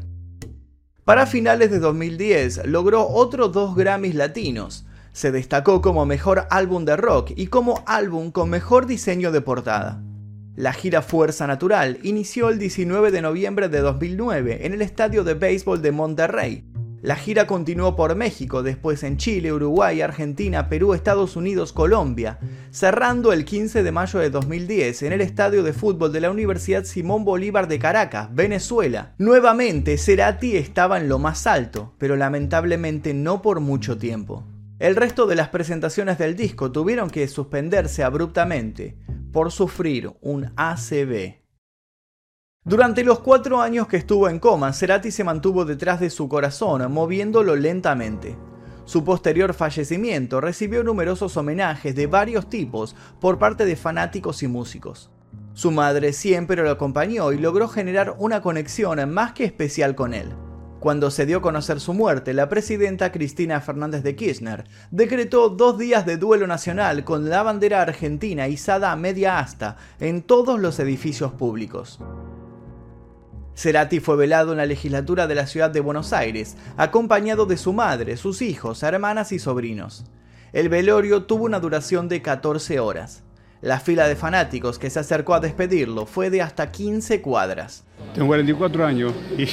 Para 1.04 1.26
finales 1.26 1.72
de 1.72 1.80
2010 1.80 2.68
logró 2.68 3.08
otros 3.08 3.52
dos 3.52 3.76
Grammys 3.76 4.16
latinos. 4.16 4.86
Se 5.12 5.32
destacó 5.32 5.82
como 5.82 6.06
mejor 6.06 6.46
álbum 6.52 6.86
de 6.86 6.96
rock 6.96 7.32
y 7.36 7.48
como 7.48 7.84
álbum 7.88 8.32
con 8.32 8.50
mejor 8.50 8.86
diseño 8.86 9.32
de 9.32 9.42
portada. 9.42 10.02
La 10.56 10.72
gira 10.72 11.02
Fuerza 11.02 11.48
Natural 11.48 11.98
inició 12.04 12.50
el 12.50 12.60
19 12.60 13.10
de 13.10 13.22
noviembre 13.22 13.70
de 13.70 13.80
2009 13.80 14.66
en 14.66 14.74
el 14.74 14.82
estadio 14.84 15.24
de 15.24 15.34
béisbol 15.34 15.82
de 15.82 15.92
Monterrey, 15.92 16.64
la 17.02 17.16
gira 17.16 17.48
continuó 17.48 17.96
por 17.96 18.16
México, 18.16 18.62
después 18.62 19.04
en 19.04 19.18
Chile, 19.18 19.52
Uruguay, 19.52 20.02
Argentina, 20.02 20.70
Perú, 20.70 20.94
Estados 20.94 21.36
Unidos, 21.36 21.74
Colombia, 21.74 22.38
cerrando 22.70 23.34
el 23.34 23.44
15 23.44 23.82
de 23.82 23.92
mayo 23.92 24.20
de 24.20 24.30
2010 24.30 25.02
en 25.02 25.14
el 25.14 25.22
estadio 25.22 25.64
de 25.64 25.74
fútbol 25.74 26.12
de 26.14 26.22
la 26.22 26.30
Universidad 26.30 26.84
Simón 26.84 27.26
Bolívar 27.26 27.68
de 27.68 27.80
Caracas, 27.80 28.30
Venezuela. 28.34 29.16
Nuevamente, 29.18 29.98
Cerati 29.98 30.58
estaba 30.58 31.00
en 31.00 31.10
lo 31.10 31.18
más 31.18 31.48
alto, 31.48 31.96
pero 31.98 32.16
lamentablemente 32.16 33.16
no 33.16 33.42
por 33.42 33.62
mucho 33.62 33.98
tiempo. 33.98 34.46
El 34.78 34.96
resto 34.96 35.26
de 35.26 35.36
las 35.36 35.50
presentaciones 35.50 36.20
del 36.20 36.36
disco 36.36 36.72
tuvieron 36.72 37.10
que 37.10 37.28
suspenderse 37.28 38.04
abruptamente 38.04 38.98
por 39.32 39.52
sufrir 39.52 40.12
un 40.22 40.52
ACV. 40.56 41.41
Durante 42.64 43.04
los 43.04 43.22
cuatro 43.22 43.60
años 43.60 43.88
que 43.88 43.98
estuvo 43.98 44.30
en 44.30 44.38
coma, 44.38 44.72
Cerati 44.72 45.10
se 45.10 45.24
mantuvo 45.24 45.66
detrás 45.66 46.00
de 46.00 46.12
su 46.12 46.30
corazón, 46.30 46.92
moviéndolo 46.92 47.56
lentamente. 47.56 48.38
Su 48.86 49.04
posterior 49.04 49.56
fallecimiento 49.56 50.40
recibió 50.40 50.84
numerosos 50.84 51.36
homenajes 51.38 51.96
de 51.96 52.06
varios 52.06 52.52
tipos 52.52 52.96
por 53.20 53.40
parte 53.40 53.66
de 53.66 53.76
fanáticos 53.76 54.44
y 54.44 54.48
músicos. 54.48 55.10
Su 55.56 55.72
madre 55.72 56.14
siempre 56.14 56.62
lo 56.62 56.70
acompañó 56.70 57.32
y 57.32 57.40
logró 57.40 57.68
generar 57.68 58.14
una 58.20 58.44
conexión 58.44 59.12
más 59.12 59.34
que 59.34 59.46
especial 59.46 59.96
con 59.96 60.14
él. 60.14 60.32
Cuando 60.80 61.10
se 61.10 61.26
dio 61.26 61.40
a 61.40 61.42
conocer 61.42 61.80
su 61.80 61.96
muerte, 61.96 62.36
la 62.36 62.48
presidenta 62.48 63.12
Cristina 63.12 63.60
Fernández 63.60 64.04
de 64.04 64.16
Kirchner 64.16 64.66
decretó 64.92 65.50
dos 65.50 65.80
días 65.80 66.06
de 66.06 66.18
duelo 66.18 66.46
nacional 66.46 67.04
con 67.06 67.28
la 67.28 67.42
bandera 67.42 67.82
argentina 67.82 68.48
izada 68.48 68.92
a 68.92 68.96
media 68.96 69.40
asta 69.40 69.78
en 70.00 70.22
todos 70.22 70.60
los 70.60 70.80
edificios 70.80 71.32
públicos. 71.32 72.00
Cerati 73.56 74.00
fue 74.00 74.16
velado 74.16 74.52
en 74.52 74.58
la 74.58 74.66
legislatura 74.66 75.28
de 75.28 75.36
la 75.36 75.46
ciudad 75.46 75.70
de 75.70 75.82
Buenos 75.82 76.14
Aires, 76.14 76.56
acompañado 76.78 77.46
de 77.46 77.58
su 77.58 77.74
madre, 77.74 78.18
sus 78.18 78.42
hijos, 78.42 78.82
hermanas 78.84 79.32
y 79.32 79.40
sobrinos. 79.40 80.06
El 80.54 80.70
velorio 80.70 81.24
tuvo 81.24 81.46
una 81.46 81.60
duración 81.60 82.08
de 82.08 82.22
14 82.22 82.80
horas. 82.80 83.24
La 83.62 83.80
fila 83.80 84.08
de 84.08 84.16
fanáticos 84.16 84.80
que 84.80 84.90
se 84.90 85.00
acercó 85.00 85.34
a 85.36 85.40
despedirlo 85.40 86.06
fue 86.06 86.30
de 86.30 86.42
hasta 86.42 86.72
15 86.72 87.22
cuadras. 87.22 87.84
Tengo 88.14 88.28
44 88.28 88.86
años 88.86 89.14
y 89.38 89.46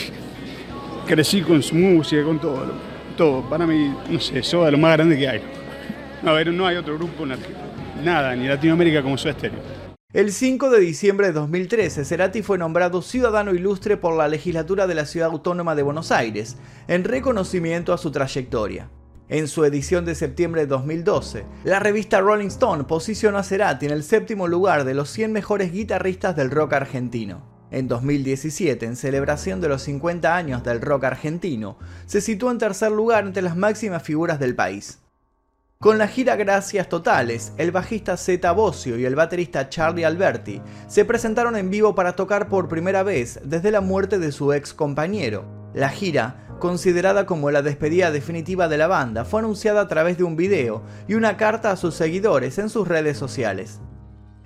crecí 1.07 1.43
con 1.43 1.63
su 1.63 1.75
música, 1.75 2.25
con 2.25 2.41
todo. 2.41 2.73
Todo. 3.17 3.43
Para 3.51 3.67
mí, 3.67 3.95
no 4.09 4.21
sé, 4.21 4.39
eso 4.39 4.65
es 4.65 4.73
lo 4.73 4.79
más 4.79 4.97
grande 4.97 5.19
que 5.19 5.29
hay. 5.29 5.43
A 6.25 6.33
ver, 6.33 6.53
no 6.53 6.67
hay 6.67 6.77
otro 6.77 6.97
grupo, 6.97 7.27
nada, 8.03 8.35
ni 8.35 8.49
Latinoamérica 8.49 9.03
como 9.03 9.19
su 9.19 9.29
estéreo. 9.29 9.78
El 10.15 10.33
5 10.33 10.71
de 10.71 10.81
diciembre 10.81 11.27
de 11.27 11.33
2013, 11.35 12.03
Cerati 12.03 12.41
fue 12.41 12.57
nombrado 12.57 13.03
ciudadano 13.03 13.53
ilustre 13.53 13.99
por 13.99 14.17
la 14.17 14.27
legislatura 14.27 14.87
de 14.87 14.95
la 14.95 15.05
Ciudad 15.05 15.29
Autónoma 15.29 15.75
de 15.75 15.83
Buenos 15.83 16.13
Aires, 16.13 16.57
en 16.87 17.05
reconocimiento 17.05 17.93
a 17.93 17.99
su 17.99 18.11
trayectoria. 18.11 18.89
En 19.29 19.49
su 19.49 19.67
edición 19.67 20.07
de 20.07 20.15
septiembre 20.15 20.63
de 20.63 20.69
2012, 20.69 21.45
la 21.65 21.79
revista 21.79 22.23
Rolling 22.23 22.47
Stone 22.47 22.85
posicionó 22.85 23.37
a 23.37 23.43
Cerati 23.43 23.85
en 23.85 23.93
el 23.93 24.03
séptimo 24.03 24.49
lugar 24.49 24.85
de 24.85 24.95
los 24.95 25.11
100 25.11 25.31
mejores 25.31 25.73
guitarristas 25.73 26.35
del 26.35 26.51
rock 26.51 26.73
argentino. 26.73 27.43
En 27.71 27.87
2017, 27.87 28.87
en 28.87 28.97
celebración 28.97 29.61
de 29.61 29.69
los 29.69 29.83
50 29.83 30.35
años 30.35 30.65
del 30.65 30.81
rock 30.81 31.05
argentino, 31.05 31.77
se 32.07 32.23
situó 32.23 32.51
en 32.51 32.57
tercer 32.57 32.93
lugar 32.93 33.27
entre 33.27 33.43
las 33.43 33.59
máximas 33.59 34.03
figuras 34.03 34.41
del 34.41 34.55
país. 34.55 35.01
Con 35.81 35.97
la 35.97 36.09
gira 36.09 36.35
Gracias 36.35 36.89
Totales, 36.89 37.53
el 37.57 37.71
bajista 37.71 38.17
Zeta 38.17 38.51
Bocio 38.51 38.99
y 38.99 39.05
el 39.05 39.15
baterista 39.15 39.69
Charlie 39.69 40.05
Alberti 40.05 40.61
se 40.89 41.05
presentaron 41.05 41.55
en 41.55 41.71
vivo 41.71 41.95
para 41.95 42.17
tocar 42.17 42.49
por 42.49 42.67
primera 42.67 43.05
vez 43.05 43.39
desde 43.45 43.71
la 43.71 43.81
muerte 43.81 44.19
de 44.19 44.33
su 44.33 44.53
ex 44.53 44.75
compañero. 44.75 45.45
La 45.75 45.89
gira, 45.89 46.49
considerada 46.59 47.27
como 47.27 47.53
la 47.53 47.63
despedida 47.63 48.11
definitiva 48.11 48.67
de 48.67 48.77
la 48.77 48.89
banda, 48.89 49.25
fue 49.25 49.39
anunciada 49.39 49.83
a 49.83 49.87
través 49.87 50.19
de 50.19 50.25
un 50.25 50.35
video 50.35 50.83
y 51.07 51.15
una 51.15 51.37
carta 51.37 51.71
a 51.71 51.77
sus 51.77 51.95
seguidores 51.95 52.59
en 52.59 52.71
sus 52.71 52.89
redes 52.89 53.17
sociales 53.17 53.79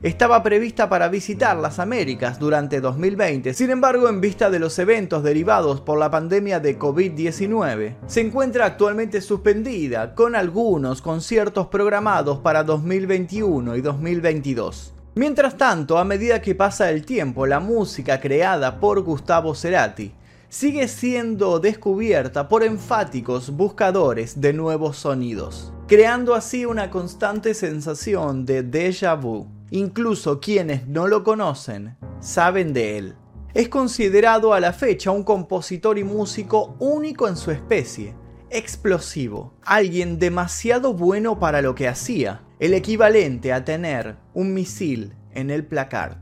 estaba 0.03 0.43
prevista 0.43 0.89
para 0.89 1.09
visitar 1.09 1.57
las 1.57 1.79
Américas 1.79 2.41
durante 2.41 2.81
2020. 2.81 3.55
Sin 3.55 3.71
embargo, 3.71 4.09
en 4.09 4.21
vista 4.21 4.51
de 4.51 4.59
los 4.59 4.77
eventos 4.81 5.23
derivados 5.23 5.81
por 5.81 5.99
la 5.99 6.11
pandemia 6.11 6.59
de 6.59 6.77
COVID-19, 6.77 7.97
se 8.07 8.21
encuentra 8.21 8.67
actualmente 8.67 9.21
suspendida 9.21 10.15
con 10.17 10.35
algunos 10.35 11.01
conciertos 11.03 11.69
programados 11.69 12.39
para 12.41 12.65
2021 12.65 13.77
y 13.77 13.81
2022. 13.81 14.95
Mientras 15.15 15.57
tanto, 15.57 15.99
a 15.99 16.05
medida 16.05 16.43
que 16.43 16.55
pasa 16.55 16.91
el 16.91 17.05
tiempo, 17.05 17.47
la 17.47 17.61
música 17.61 18.19
creada 18.21 18.81
por 18.81 19.03
Gustavo 19.03 19.55
Cerati 19.55 20.13
sigue 20.49 20.89
siendo 20.89 21.61
descubierta 21.61 22.49
por 22.49 22.65
enfáticos 22.65 23.51
buscadores 23.51 24.41
de 24.41 24.53
nuevos 24.53 24.97
sonidos, 24.99 25.73
creando 25.87 26.35
así 26.35 26.67
una 26.67 26.91
constante 26.91 27.55
sensación 27.55 28.45
de 28.45 28.63
déjà 28.63 29.15
vu. 29.19 29.62
Incluso 29.75 30.39
quienes 30.39 30.87
no 30.87 31.09
lo 31.09 31.25
conocen 31.25 31.97
saben 32.21 32.75
de 32.75 32.99
él. 32.99 33.15
Es 33.55 33.71
considerado 33.71 34.53
a 34.53 34.61
la 34.61 34.75
fecha 34.75 35.11
un 35.11 35.25
compositor 35.25 35.99
y 35.99 36.05
músico 36.05 36.77
único 36.79 37.27
en 37.27 37.39
su 37.39 37.51
especie, 37.51 38.15
explosivo, 38.51 39.55
alguien 39.65 40.19
demasiado 40.19 40.93
bueno 40.93 41.39
para 41.39 41.63
lo 41.63 41.75
que 41.75 41.89
hacía, 41.89 42.43
el 42.61 42.75
equivalente 42.75 43.55
a 43.55 43.65
tener 43.65 44.19
un 44.35 44.53
misil 44.53 45.15
en 45.31 45.51
el 45.51 45.65
placard. 45.65 46.19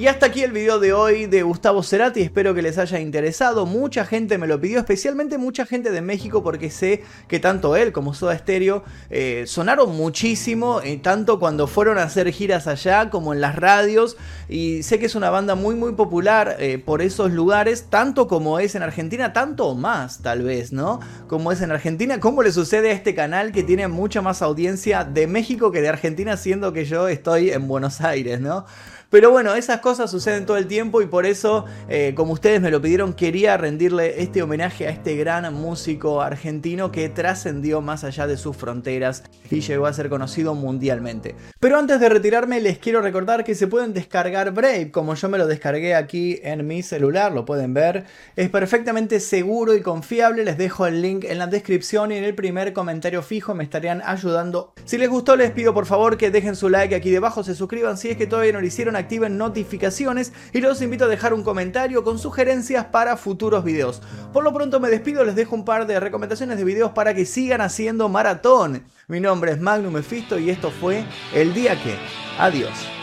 Y 0.00 0.06
hasta 0.06 0.24
aquí 0.24 0.42
el 0.42 0.52
video 0.52 0.80
de 0.80 0.94
hoy 0.94 1.26
de 1.26 1.42
Gustavo 1.42 1.82
Cerati, 1.82 2.22
espero 2.22 2.54
que 2.54 2.62
les 2.62 2.78
haya 2.78 2.98
interesado, 3.00 3.66
mucha 3.66 4.06
gente 4.06 4.38
me 4.38 4.46
lo 4.46 4.58
pidió, 4.58 4.78
especialmente 4.78 5.36
mucha 5.36 5.66
gente 5.66 5.90
de 5.90 6.00
México 6.00 6.42
porque 6.42 6.70
sé 6.70 7.02
que 7.28 7.38
tanto 7.38 7.76
él 7.76 7.92
como 7.92 8.14
Soda 8.14 8.38
Stereo 8.38 8.82
eh, 9.10 9.44
sonaron 9.46 9.94
muchísimo, 9.94 10.80
eh, 10.80 10.96
tanto 10.96 11.38
cuando 11.38 11.66
fueron 11.66 11.98
a 11.98 12.04
hacer 12.04 12.32
giras 12.32 12.66
allá 12.66 13.10
como 13.10 13.34
en 13.34 13.42
las 13.42 13.56
radios, 13.56 14.16
y 14.48 14.82
sé 14.84 14.98
que 14.98 15.04
es 15.04 15.14
una 15.14 15.28
banda 15.28 15.54
muy 15.54 15.74
muy 15.74 15.92
popular 15.92 16.56
eh, 16.60 16.78
por 16.78 17.02
esos 17.02 17.30
lugares, 17.32 17.88
tanto 17.90 18.26
como 18.26 18.58
es 18.58 18.74
en 18.74 18.82
Argentina, 18.82 19.34
tanto 19.34 19.66
o 19.66 19.74
más 19.74 20.22
tal 20.22 20.40
vez, 20.40 20.72
¿no? 20.72 21.00
Como 21.28 21.52
es 21.52 21.60
en 21.60 21.72
Argentina, 21.72 22.20
¿cómo 22.20 22.42
le 22.42 22.52
sucede 22.52 22.88
a 22.88 22.92
este 22.94 23.14
canal 23.14 23.52
que 23.52 23.64
tiene 23.64 23.86
mucha 23.86 24.22
más 24.22 24.40
audiencia 24.40 25.04
de 25.04 25.26
México 25.26 25.70
que 25.70 25.82
de 25.82 25.90
Argentina, 25.90 26.38
siendo 26.38 26.72
que 26.72 26.86
yo 26.86 27.06
estoy 27.06 27.50
en 27.50 27.68
Buenos 27.68 28.00
Aires, 28.00 28.40
¿no? 28.40 28.64
Pero 29.10 29.32
bueno, 29.32 29.56
esas 29.56 29.80
cosas 29.80 30.08
suceden 30.08 30.46
todo 30.46 30.56
el 30.56 30.68
tiempo 30.68 31.02
y 31.02 31.06
por 31.06 31.26
eso, 31.26 31.64
eh, 31.88 32.12
como 32.14 32.32
ustedes 32.32 32.60
me 32.60 32.70
lo 32.70 32.80
pidieron, 32.80 33.12
quería 33.12 33.56
rendirle 33.56 34.22
este 34.22 34.40
homenaje 34.40 34.86
a 34.86 34.90
este 34.90 35.16
gran 35.16 35.52
músico 35.52 36.22
argentino 36.22 36.92
que 36.92 37.08
trascendió 37.08 37.80
más 37.80 38.04
allá 38.04 38.28
de 38.28 38.36
sus 38.36 38.56
fronteras 38.56 39.24
y 39.50 39.62
llegó 39.62 39.86
a 39.86 39.92
ser 39.92 40.10
conocido 40.10 40.54
mundialmente. 40.54 41.34
Pero 41.62 41.78
antes 41.78 42.00
de 42.00 42.08
retirarme, 42.08 42.58
les 42.58 42.78
quiero 42.78 43.02
recordar 43.02 43.44
que 43.44 43.54
se 43.54 43.66
pueden 43.66 43.92
descargar 43.92 44.50
Brave, 44.50 44.90
como 44.90 45.14
yo 45.14 45.28
me 45.28 45.36
lo 45.36 45.46
descargué 45.46 45.94
aquí 45.94 46.40
en 46.42 46.66
mi 46.66 46.82
celular, 46.82 47.32
lo 47.32 47.44
pueden 47.44 47.74
ver. 47.74 48.06
Es 48.34 48.48
perfectamente 48.48 49.20
seguro 49.20 49.74
y 49.74 49.82
confiable, 49.82 50.42
les 50.42 50.56
dejo 50.56 50.86
el 50.86 51.02
link 51.02 51.24
en 51.24 51.36
la 51.36 51.48
descripción 51.48 52.12
y 52.12 52.16
en 52.16 52.24
el 52.24 52.34
primer 52.34 52.72
comentario 52.72 53.20
fijo, 53.20 53.54
me 53.54 53.62
estarían 53.62 54.00
ayudando. 54.06 54.72
Si 54.86 54.96
les 54.96 55.10
gustó, 55.10 55.36
les 55.36 55.50
pido 55.50 55.74
por 55.74 55.84
favor 55.84 56.16
que 56.16 56.30
dejen 56.30 56.56
su 56.56 56.70
like 56.70 56.94
aquí 56.94 57.10
debajo, 57.10 57.44
se 57.44 57.54
suscriban 57.54 57.98
si 57.98 58.08
es 58.08 58.16
que 58.16 58.26
todavía 58.26 58.54
no 58.54 58.62
lo 58.62 58.66
hicieron 58.66 58.96
activen 58.96 59.36
notificaciones 59.36 60.32
y 60.54 60.62
los 60.62 60.80
invito 60.80 61.04
a 61.04 61.08
dejar 61.08 61.34
un 61.34 61.44
comentario 61.44 62.04
con 62.04 62.18
sugerencias 62.18 62.86
para 62.86 63.18
futuros 63.18 63.64
videos. 63.64 64.00
Por 64.32 64.44
lo 64.44 64.54
pronto 64.54 64.80
me 64.80 64.88
despido, 64.88 65.24
les 65.24 65.36
dejo 65.36 65.56
un 65.56 65.66
par 65.66 65.86
de 65.86 66.00
recomendaciones 66.00 66.56
de 66.56 66.64
videos 66.64 66.92
para 66.92 67.12
que 67.12 67.26
sigan 67.26 67.60
haciendo 67.60 68.08
maratón. 68.08 68.86
Mi 69.10 69.18
nombre 69.18 69.50
es 69.50 69.60
Magnum 69.60 69.94
Mephisto 69.94 70.38
y 70.38 70.50
esto 70.50 70.70
fue 70.70 71.02
El 71.34 71.52
Día 71.52 71.74
Que. 71.82 71.96
Adiós. 72.38 72.99